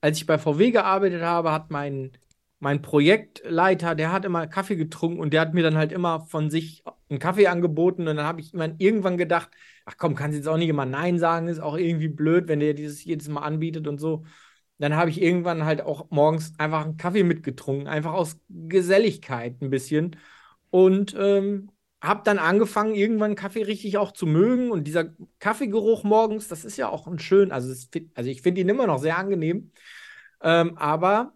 als 0.00 0.18
ich 0.18 0.26
bei 0.26 0.38
VW 0.38 0.70
gearbeitet 0.70 1.22
habe, 1.22 1.52
hat 1.52 1.70
mein, 1.70 2.12
mein 2.60 2.82
Projektleiter, 2.82 3.94
der 3.94 4.12
hat 4.12 4.24
immer 4.24 4.46
Kaffee 4.46 4.76
getrunken 4.76 5.20
und 5.20 5.32
der 5.32 5.40
hat 5.40 5.54
mir 5.54 5.62
dann 5.62 5.76
halt 5.76 5.92
immer 5.92 6.20
von 6.20 6.50
sich 6.50 6.84
einen 7.08 7.18
Kaffee 7.18 7.48
angeboten. 7.48 8.06
Und 8.08 8.16
dann 8.16 8.26
habe 8.26 8.40
ich 8.40 8.52
irgendwann 8.54 9.16
gedacht, 9.18 9.50
ach 9.84 9.96
komm, 9.98 10.14
kannst 10.14 10.36
jetzt 10.36 10.48
auch 10.48 10.56
nicht 10.56 10.68
immer 10.68 10.86
Nein 10.86 11.18
sagen, 11.18 11.48
ist 11.48 11.60
auch 11.60 11.76
irgendwie 11.76 12.08
blöd, 12.08 12.48
wenn 12.48 12.60
der 12.60 12.74
dieses 12.74 13.04
jedes 13.04 13.28
Mal 13.28 13.42
anbietet 13.42 13.86
und 13.88 13.98
so. 13.98 14.24
Dann 14.78 14.96
habe 14.96 15.10
ich 15.10 15.20
irgendwann 15.20 15.64
halt 15.64 15.80
auch 15.82 16.10
morgens 16.10 16.52
einfach 16.58 16.84
einen 16.84 16.96
Kaffee 16.96 17.24
mitgetrunken, 17.24 17.88
einfach 17.88 18.12
aus 18.12 18.38
Geselligkeit 18.48 19.60
ein 19.60 19.70
bisschen. 19.70 20.16
Und 20.70 21.16
ähm, 21.18 21.70
habe 22.00 22.22
dann 22.24 22.38
angefangen, 22.38 22.94
irgendwann 22.94 23.34
Kaffee 23.34 23.62
richtig 23.62 23.98
auch 23.98 24.12
zu 24.12 24.26
mögen. 24.26 24.70
Und 24.70 24.84
dieser 24.84 25.06
Kaffeegeruch 25.40 26.04
morgens, 26.04 26.48
das 26.48 26.64
ist 26.64 26.76
ja 26.76 26.88
auch 26.88 27.06
ein 27.06 27.18
schön, 27.18 27.50
also, 27.52 27.70
es, 27.72 27.90
also 28.14 28.30
ich 28.30 28.42
finde 28.42 28.60
ihn 28.60 28.68
immer 28.68 28.86
noch 28.86 28.98
sehr 28.98 29.18
angenehm. 29.18 29.72
Ähm, 30.42 30.78
aber 30.78 31.34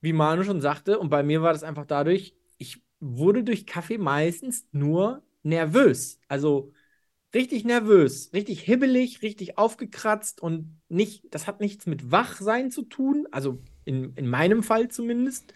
wie 0.00 0.12
Manu 0.12 0.44
schon 0.44 0.60
sagte, 0.60 0.98
und 0.98 1.10
bei 1.10 1.22
mir 1.22 1.42
war 1.42 1.52
das 1.52 1.62
einfach 1.64 1.86
dadurch, 1.86 2.34
ich 2.58 2.82
wurde 3.00 3.44
durch 3.44 3.66
Kaffee 3.66 3.98
meistens 3.98 4.66
nur 4.72 5.22
nervös. 5.42 6.20
Also 6.28 6.72
richtig 7.34 7.64
nervös, 7.64 8.30
richtig 8.32 8.60
hibbelig, 8.60 9.22
richtig 9.22 9.58
aufgekratzt 9.58 10.42
und 10.42 10.80
nicht, 10.88 11.24
das 11.30 11.46
hat 11.46 11.60
nichts 11.60 11.86
mit 11.86 12.10
Wachsein 12.10 12.70
zu 12.70 12.82
tun, 12.82 13.26
also 13.30 13.62
in, 13.84 14.12
in 14.16 14.28
meinem 14.28 14.62
Fall 14.62 14.88
zumindest, 14.88 15.54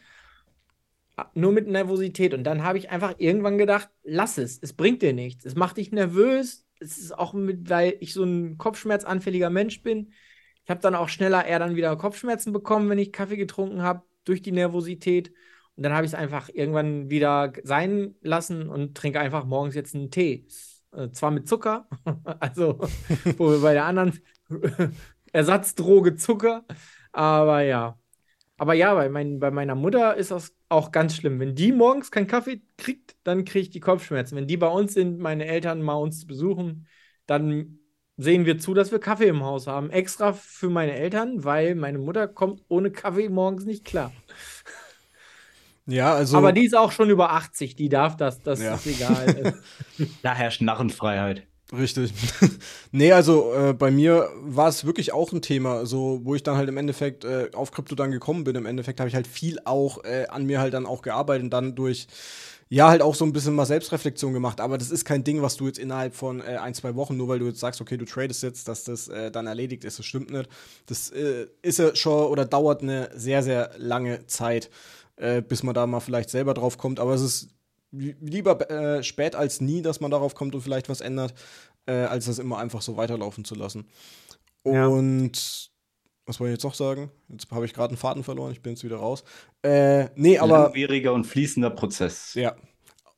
nur 1.34 1.52
mit 1.52 1.66
Nervosität. 1.66 2.34
Und 2.34 2.44
dann 2.44 2.62
habe 2.62 2.78
ich 2.78 2.90
einfach 2.90 3.14
irgendwann 3.18 3.58
gedacht, 3.58 3.88
lass 4.02 4.38
es, 4.38 4.58
es 4.60 4.72
bringt 4.72 5.02
dir 5.02 5.12
nichts. 5.12 5.44
Es 5.44 5.54
macht 5.54 5.78
dich 5.78 5.92
nervös. 5.92 6.66
Es 6.78 6.98
ist 6.98 7.16
auch 7.16 7.32
mit, 7.32 7.70
weil 7.70 7.96
ich 8.00 8.12
so 8.12 8.22
ein 8.22 8.58
kopfschmerzanfälliger 8.58 9.50
Mensch 9.50 9.82
bin. 9.82 10.12
Ich 10.64 10.70
habe 10.70 10.80
dann 10.80 10.94
auch 10.94 11.08
schneller 11.08 11.46
eher 11.46 11.58
dann 11.58 11.76
wieder 11.76 11.96
Kopfschmerzen 11.96 12.52
bekommen, 12.52 12.90
wenn 12.90 12.98
ich 12.98 13.12
Kaffee 13.12 13.36
getrunken 13.36 13.82
habe, 13.82 14.02
durch 14.24 14.42
die 14.42 14.52
Nervosität. 14.52 15.32
Und 15.76 15.84
dann 15.84 15.92
habe 15.92 16.04
ich 16.04 16.12
es 16.12 16.18
einfach 16.18 16.50
irgendwann 16.52 17.08
wieder 17.08 17.52
sein 17.62 18.14
lassen 18.20 18.68
und 18.68 18.96
trinke 18.96 19.20
einfach 19.20 19.44
morgens 19.44 19.74
jetzt 19.74 19.94
einen 19.94 20.10
Tee. 20.10 20.46
Äh, 20.96 21.10
zwar 21.12 21.30
mit 21.30 21.48
Zucker, 21.48 21.88
also 22.40 22.78
wo 23.36 23.50
wir 23.50 23.60
bei 23.60 23.74
der 23.74 23.84
anderen 23.84 24.18
Ersatzdroge 25.32 26.16
Zucker, 26.16 26.64
aber 27.12 27.62
ja, 27.62 27.98
aber 28.56 28.74
ja, 28.74 28.94
bei, 28.94 29.08
mein, 29.08 29.38
bei 29.38 29.50
meiner 29.50 29.74
Mutter 29.74 30.16
ist 30.16 30.30
das 30.30 30.54
auch 30.68 30.90
ganz 30.92 31.16
schlimm. 31.16 31.38
Wenn 31.40 31.54
die 31.54 31.72
morgens 31.72 32.10
keinen 32.10 32.26
Kaffee 32.26 32.62
kriegt, 32.78 33.16
dann 33.24 33.44
kriege 33.44 33.60
ich 33.62 33.70
die 33.70 33.80
Kopfschmerzen. 33.80 34.36
Wenn 34.36 34.46
die 34.46 34.56
bei 34.56 34.68
uns 34.68 34.94
sind, 34.94 35.18
meine 35.18 35.46
Eltern 35.46 35.82
mal 35.82 35.94
uns 35.94 36.26
besuchen, 36.26 36.86
dann 37.26 37.80
sehen 38.16 38.46
wir 38.46 38.58
zu, 38.58 38.72
dass 38.72 38.92
wir 38.92 38.98
Kaffee 38.98 39.28
im 39.28 39.44
Haus 39.44 39.66
haben. 39.66 39.90
Extra 39.90 40.32
für 40.32 40.70
meine 40.70 40.94
Eltern, 40.94 41.44
weil 41.44 41.74
meine 41.74 41.98
Mutter 41.98 42.28
kommt 42.28 42.62
ohne 42.68 42.90
Kaffee 42.90 43.28
morgens 43.28 43.66
nicht 43.66 43.84
klar. 43.84 44.12
Ja, 45.86 46.14
also. 46.14 46.36
Aber 46.36 46.52
die 46.52 46.64
ist 46.64 46.76
auch 46.76 46.92
schon 46.92 47.10
über 47.10 47.32
80, 47.32 47.76
die 47.76 47.88
darf 47.88 48.16
das, 48.16 48.42
das 48.42 48.60
ja. 48.60 48.74
ist 48.74 48.86
egal. 48.86 49.54
da 50.22 50.34
herrscht 50.34 50.60
Narrenfreiheit. 50.60 51.46
Richtig. 51.72 52.12
nee, 52.92 53.12
also 53.12 53.52
äh, 53.52 53.72
bei 53.72 53.90
mir 53.90 54.28
war 54.40 54.68
es 54.68 54.84
wirklich 54.84 55.12
auch 55.12 55.32
ein 55.32 55.42
Thema, 55.42 55.84
so 55.84 56.20
wo 56.22 56.36
ich 56.36 56.44
dann 56.44 56.56
halt 56.56 56.68
im 56.68 56.76
Endeffekt 56.76 57.24
äh, 57.24 57.50
auf 57.54 57.72
Krypto 57.72 57.96
dann 57.96 58.12
gekommen 58.12 58.44
bin. 58.44 58.54
Im 58.54 58.66
Endeffekt 58.66 59.00
habe 59.00 59.08
ich 59.08 59.16
halt 59.16 59.26
viel 59.26 59.58
auch 59.64 60.04
äh, 60.04 60.26
an 60.28 60.46
mir 60.46 60.60
halt 60.60 60.74
dann 60.74 60.86
auch 60.86 61.02
gearbeitet 61.02 61.44
und 61.44 61.50
dann 61.50 61.74
durch 61.74 62.06
ja 62.68 62.88
halt 62.88 63.02
auch 63.02 63.14
so 63.14 63.24
ein 63.24 63.32
bisschen 63.32 63.54
mal 63.54 63.66
Selbstreflexion 63.66 64.32
gemacht. 64.32 64.60
Aber 64.60 64.78
das 64.78 64.92
ist 64.92 65.04
kein 65.04 65.24
Ding, 65.24 65.42
was 65.42 65.56
du 65.56 65.66
jetzt 65.66 65.78
innerhalb 65.78 66.14
von 66.14 66.40
äh, 66.40 66.56
ein, 66.56 66.74
zwei 66.74 66.94
Wochen, 66.94 67.16
nur 67.16 67.26
weil 67.28 67.40
du 67.40 67.46
jetzt 67.46 67.60
sagst, 67.60 67.80
okay, 67.80 67.96
du 67.96 68.04
tradest 68.04 68.44
jetzt, 68.44 68.68
dass 68.68 68.84
das 68.84 69.08
äh, 69.08 69.32
dann 69.32 69.48
erledigt 69.48 69.84
ist. 69.84 69.98
Das 69.98 70.06
stimmt 70.06 70.30
nicht. 70.30 70.48
Das 70.86 71.10
äh, 71.10 71.46
ist 71.62 71.80
ja 71.80 71.96
schon 71.96 72.26
oder 72.26 72.44
dauert 72.44 72.82
eine 72.82 73.10
sehr, 73.14 73.42
sehr 73.42 73.70
lange 73.76 74.26
Zeit, 74.26 74.70
bis 75.16 75.62
man 75.62 75.74
da 75.74 75.86
mal 75.86 76.00
vielleicht 76.00 76.30
selber 76.30 76.52
drauf 76.52 76.76
kommt. 76.76 77.00
Aber 77.00 77.14
es 77.14 77.22
ist 77.22 77.48
lieber 77.90 78.70
äh, 78.70 79.02
spät 79.02 79.34
als 79.34 79.60
nie, 79.60 79.82
dass 79.82 80.00
man 80.00 80.10
darauf 80.10 80.34
kommt 80.34 80.54
und 80.54 80.60
vielleicht 80.60 80.88
was 80.88 81.00
ändert, 81.00 81.34
äh, 81.86 81.92
als 81.92 82.26
das 82.26 82.38
immer 82.38 82.58
einfach 82.58 82.82
so 82.82 82.96
weiterlaufen 82.96 83.44
zu 83.44 83.54
lassen. 83.54 83.86
Und 84.62 85.36
ja. 85.36 85.70
was 86.26 86.40
wollte 86.40 86.52
ich 86.52 86.56
jetzt 86.56 86.64
noch 86.64 86.74
sagen? 86.74 87.10
Jetzt 87.28 87.50
habe 87.50 87.64
ich 87.64 87.72
gerade 87.72 87.90
einen 87.90 87.96
Faden 87.96 88.24
verloren, 88.24 88.52
ich 88.52 88.60
bin 88.60 88.72
jetzt 88.72 88.84
wieder 88.84 88.96
raus. 88.96 89.24
Äh, 89.62 90.08
nee, 90.16 90.38
aber. 90.38 90.64
Langwieriger 90.64 91.12
und 91.12 91.24
fließender 91.24 91.70
Prozess. 91.70 92.34
Ja, 92.34 92.56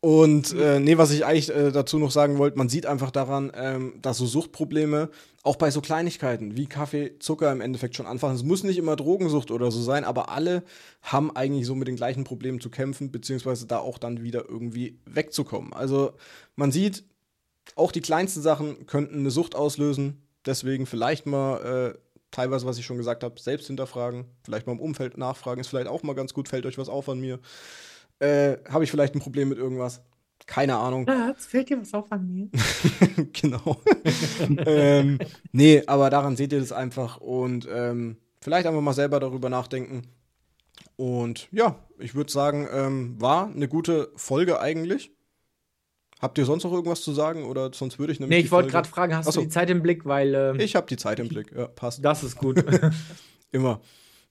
und 0.01 0.55
äh, 0.55 0.79
nee, 0.79 0.97
was 0.97 1.11
ich 1.11 1.25
eigentlich 1.25 1.53
äh, 1.53 1.73
dazu 1.73 1.99
noch 1.99 2.13
sagen 2.13 2.39
wollte, 2.39 2.57
man 2.57 2.69
sieht 2.69 2.87
einfach 2.87 3.11
daran, 3.11 3.51
ähm, 3.55 3.95
dass 4.01 4.19
so 4.19 4.27
Suchtprobleme 4.27 5.11
auch 5.49 5.57
bei 5.57 5.71
so 5.71 5.81
Kleinigkeiten 5.81 6.57
wie 6.57 6.67
Kaffee, 6.67 7.19
Zucker 7.21 7.51
im 7.51 7.63
Endeffekt 7.63 7.97
schon 7.97 8.07
anfangen. 8.07 8.37
Es 8.37 8.43
muss 8.43 8.65
nicht 8.65 8.77
immer 8.77 8.97
Drogensucht 8.97 9.51
oder 9.51 9.71
so 9.71 9.81
sein, 9.81 10.05
aber 10.05 10.29
alle 10.29 10.63
haben 11.01 11.35
eigentlich 11.35 11.67
so 11.67 11.75
mit 11.75 11.89
den 11.89 11.97
gleichen 11.97 12.25
Problemen 12.25 12.61
zu 12.61 12.69
kämpfen, 12.69 13.11
beziehungsweise 13.11 13.67
da 13.67 13.79
auch 13.79 13.97
dann 13.97 14.23
wieder 14.23 14.47
irgendwie 14.47 15.01
wegzukommen. 15.07 15.73
Also 15.73 16.13
man 16.55 16.71
sieht, 16.71 17.03
auch 17.77 17.93
die 17.93 18.03
kleinsten 18.03 18.43
Sachen 18.43 18.85
könnten 18.85 19.21
eine 19.21 19.31
Sucht 19.31 19.55
auslösen. 19.55 20.23
Deswegen 20.45 20.85
vielleicht 20.85 21.25
mal 21.25 21.95
äh, 21.95 21.99
teilweise, 22.31 22.67
was 22.67 22.77
ich 22.77 22.85
schon 22.85 22.99
gesagt 22.99 23.25
habe, 23.25 23.41
selbst 23.41 23.69
hinterfragen, 23.69 24.27
vielleicht 24.45 24.67
mal 24.67 24.75
im 24.75 24.81
Umfeld 24.81 25.17
nachfragen, 25.17 25.63
ist 25.63 25.69
vielleicht 25.69 25.89
auch 25.89 26.03
mal 26.03 26.15
ganz 26.15 26.35
gut, 26.35 26.49
fällt 26.49 26.67
euch 26.67 26.77
was 26.77 26.91
auf 26.91 27.09
an 27.09 27.21
mir 27.21 27.41
äh, 28.21 28.57
habe 28.69 28.85
ich 28.85 28.91
vielleicht 28.91 29.15
ein 29.15 29.21
Problem 29.21 29.49
mit 29.49 29.59
irgendwas. 29.59 30.03
Keine 30.49 30.79
Ahnung. 30.79 31.07
Schatz, 31.07 31.45
fällt 31.45 31.69
dir 31.69 31.79
was 31.79 31.93
auf 31.93 32.11
an 32.11 32.27
mir? 32.27 32.49
genau. 33.35 33.77
ähm, 34.65 35.19
nee, 35.53 35.83
aber 35.87 36.09
daran 36.09 36.37
seht 36.37 36.55
ihr 36.55 36.61
das 36.61 36.73
einfach 36.73 37.19
und 37.19 37.69
ähm, 37.71 38.17
vielleicht 38.41 38.67
einfach 38.67 38.81
mal 38.81 38.95
selber 38.95 39.21
darüber 39.21 39.51
nachdenken. 39.51 40.05
Und 40.97 41.49
ja, 41.53 41.79
ich 41.99 42.15
würde 42.15 42.33
sagen, 42.33 42.67
ähm, 42.73 43.21
war 43.21 43.49
eine 43.49 43.69
gute 43.69 44.11
Folge 44.17 44.59
eigentlich. 44.59 45.13
Habt 46.19 46.39
ihr 46.39 46.47
sonst 46.47 46.65
noch 46.65 46.73
irgendwas 46.73 47.03
zu 47.03 47.13
sagen 47.13 47.45
oder 47.45 47.71
sonst 47.75 47.99
würde 47.99 48.15
ich 48.15 48.19
nämlich. 48.19 48.39
Nee, 48.39 48.45
ich 48.47 48.51
wollte 48.51 48.71
gerade 48.71 48.89
fragen, 48.89 49.15
hast 49.15 49.29
Achso. 49.29 49.41
du 49.41 49.47
die 49.47 49.53
Zeit 49.53 49.69
im 49.69 49.83
Blick, 49.83 50.07
weil. 50.07 50.35
Ähm, 50.35 50.61
ich 50.61 50.75
habe 50.77 50.87
die 50.87 50.97
Zeit 50.97 51.21
im 51.21 51.29
Blick, 51.29 51.53
ja, 51.55 51.67
passt. 51.67 52.03
Das 52.03 52.25
ist 52.25 52.39
gut. 52.39 52.65
Immer. 53.53 53.83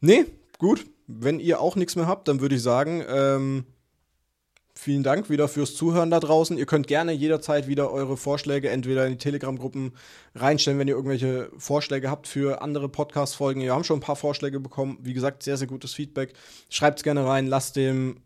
Nee, 0.01 0.25
gut. 0.58 0.84
Wenn 1.06 1.39
ihr 1.39 1.62
auch 1.62 1.75
nichts 1.75 1.95
mehr 1.95 2.08
habt, 2.08 2.27
dann 2.27 2.41
würde 2.41 2.56
ich 2.56 2.63
sagen, 2.63 3.03
ähm, 3.08 3.65
vielen 4.77 5.03
Dank 5.03 5.29
wieder 5.29 5.47
fürs 5.47 5.75
Zuhören 5.75 6.09
da 6.09 6.19
draußen. 6.19 6.57
Ihr 6.57 6.65
könnt 6.65 6.87
gerne 6.87 7.11
jederzeit 7.11 7.67
wieder 7.67 7.91
eure 7.91 8.17
Vorschläge 8.17 8.69
entweder 8.69 9.05
in 9.05 9.13
die 9.13 9.17
Telegram-Gruppen 9.17 9.93
reinstellen, 10.35 10.79
wenn 10.79 10.87
ihr 10.87 10.95
irgendwelche 10.95 11.49
Vorschläge 11.57 12.09
habt 12.09 12.27
für 12.27 12.61
andere 12.61 12.87
Podcast-Folgen. 12.87 13.61
Wir 13.61 13.73
haben 13.73 13.83
schon 13.83 13.97
ein 13.97 14.01
paar 14.01 14.15
Vorschläge 14.15 14.59
bekommen. 14.59 14.99
Wie 15.01 15.13
gesagt, 15.13 15.43
sehr, 15.43 15.57
sehr 15.57 15.67
gutes 15.67 15.93
Feedback. 15.93 16.33
Schreibt 16.69 16.99
es 16.99 17.03
gerne 17.03 17.25
rein, 17.25 17.47
lasst 17.47 17.75
dem 17.75 18.21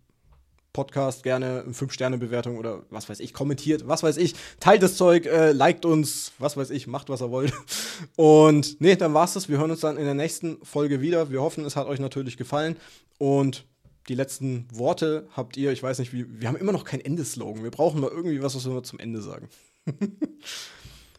Podcast 0.73 1.23
gerne 1.23 1.63
eine 1.63 1.73
5-Sterne-Bewertung 1.73 2.57
oder 2.57 2.83
was 2.89 3.09
weiß 3.09 3.19
ich, 3.19 3.33
kommentiert, 3.33 3.87
was 3.87 4.03
weiß 4.03 4.17
ich, 4.17 4.35
teilt 4.59 4.81
das 4.81 4.95
Zeug, 4.95 5.25
äh, 5.25 5.51
liked 5.51 5.85
uns, 5.85 6.31
was 6.39 6.55
weiß 6.55 6.69
ich, 6.69 6.87
macht, 6.87 7.09
was 7.09 7.21
ihr 7.21 7.29
wollt. 7.29 7.53
Und 8.15 8.79
nee, 8.79 8.95
dann 8.95 9.13
war's 9.13 9.33
das. 9.33 9.49
Wir 9.49 9.57
hören 9.57 9.71
uns 9.71 9.81
dann 9.81 9.97
in 9.97 10.05
der 10.05 10.13
nächsten 10.13 10.63
Folge 10.63 11.01
wieder. 11.01 11.29
Wir 11.29 11.41
hoffen, 11.41 11.65
es 11.65 11.75
hat 11.75 11.87
euch 11.87 11.99
natürlich 11.99 12.37
gefallen. 12.37 12.77
Und 13.17 13.65
die 14.07 14.15
letzten 14.15 14.67
Worte 14.73 15.27
habt 15.35 15.57
ihr, 15.57 15.71
ich 15.71 15.83
weiß 15.83 15.99
nicht, 15.99 16.13
wie, 16.13 16.25
wir 16.41 16.47
haben 16.47 16.57
immer 16.57 16.71
noch 16.71 16.85
kein 16.85 17.01
Endeslogan. 17.01 17.63
Wir 17.63 17.71
brauchen 17.71 18.01
mal 18.01 18.09
irgendwie 18.09 18.41
was, 18.41 18.55
was 18.55 18.67
wir 18.67 18.83
zum 18.83 18.99
Ende 18.99 19.21
sagen. 19.21 19.49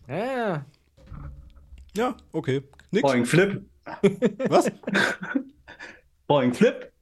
ja. 0.09 0.65
Ja, 1.97 2.17
okay. 2.33 2.63
Nix. 2.91 3.03
Boing 3.03 3.27
Flip. 3.27 3.65
Was? 4.49 4.71
Boing 6.27 6.55
Flip. 6.55 6.93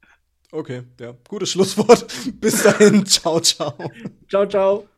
Okay, 0.53 0.83
ja. 0.99 1.15
Gutes 1.29 1.51
Schlusswort. 1.51 2.07
Bis 2.41 2.63
dahin. 2.63 3.07
ciao, 3.07 3.41
ciao. 3.41 3.75
Ciao, 4.29 4.47
ciao. 4.47 4.90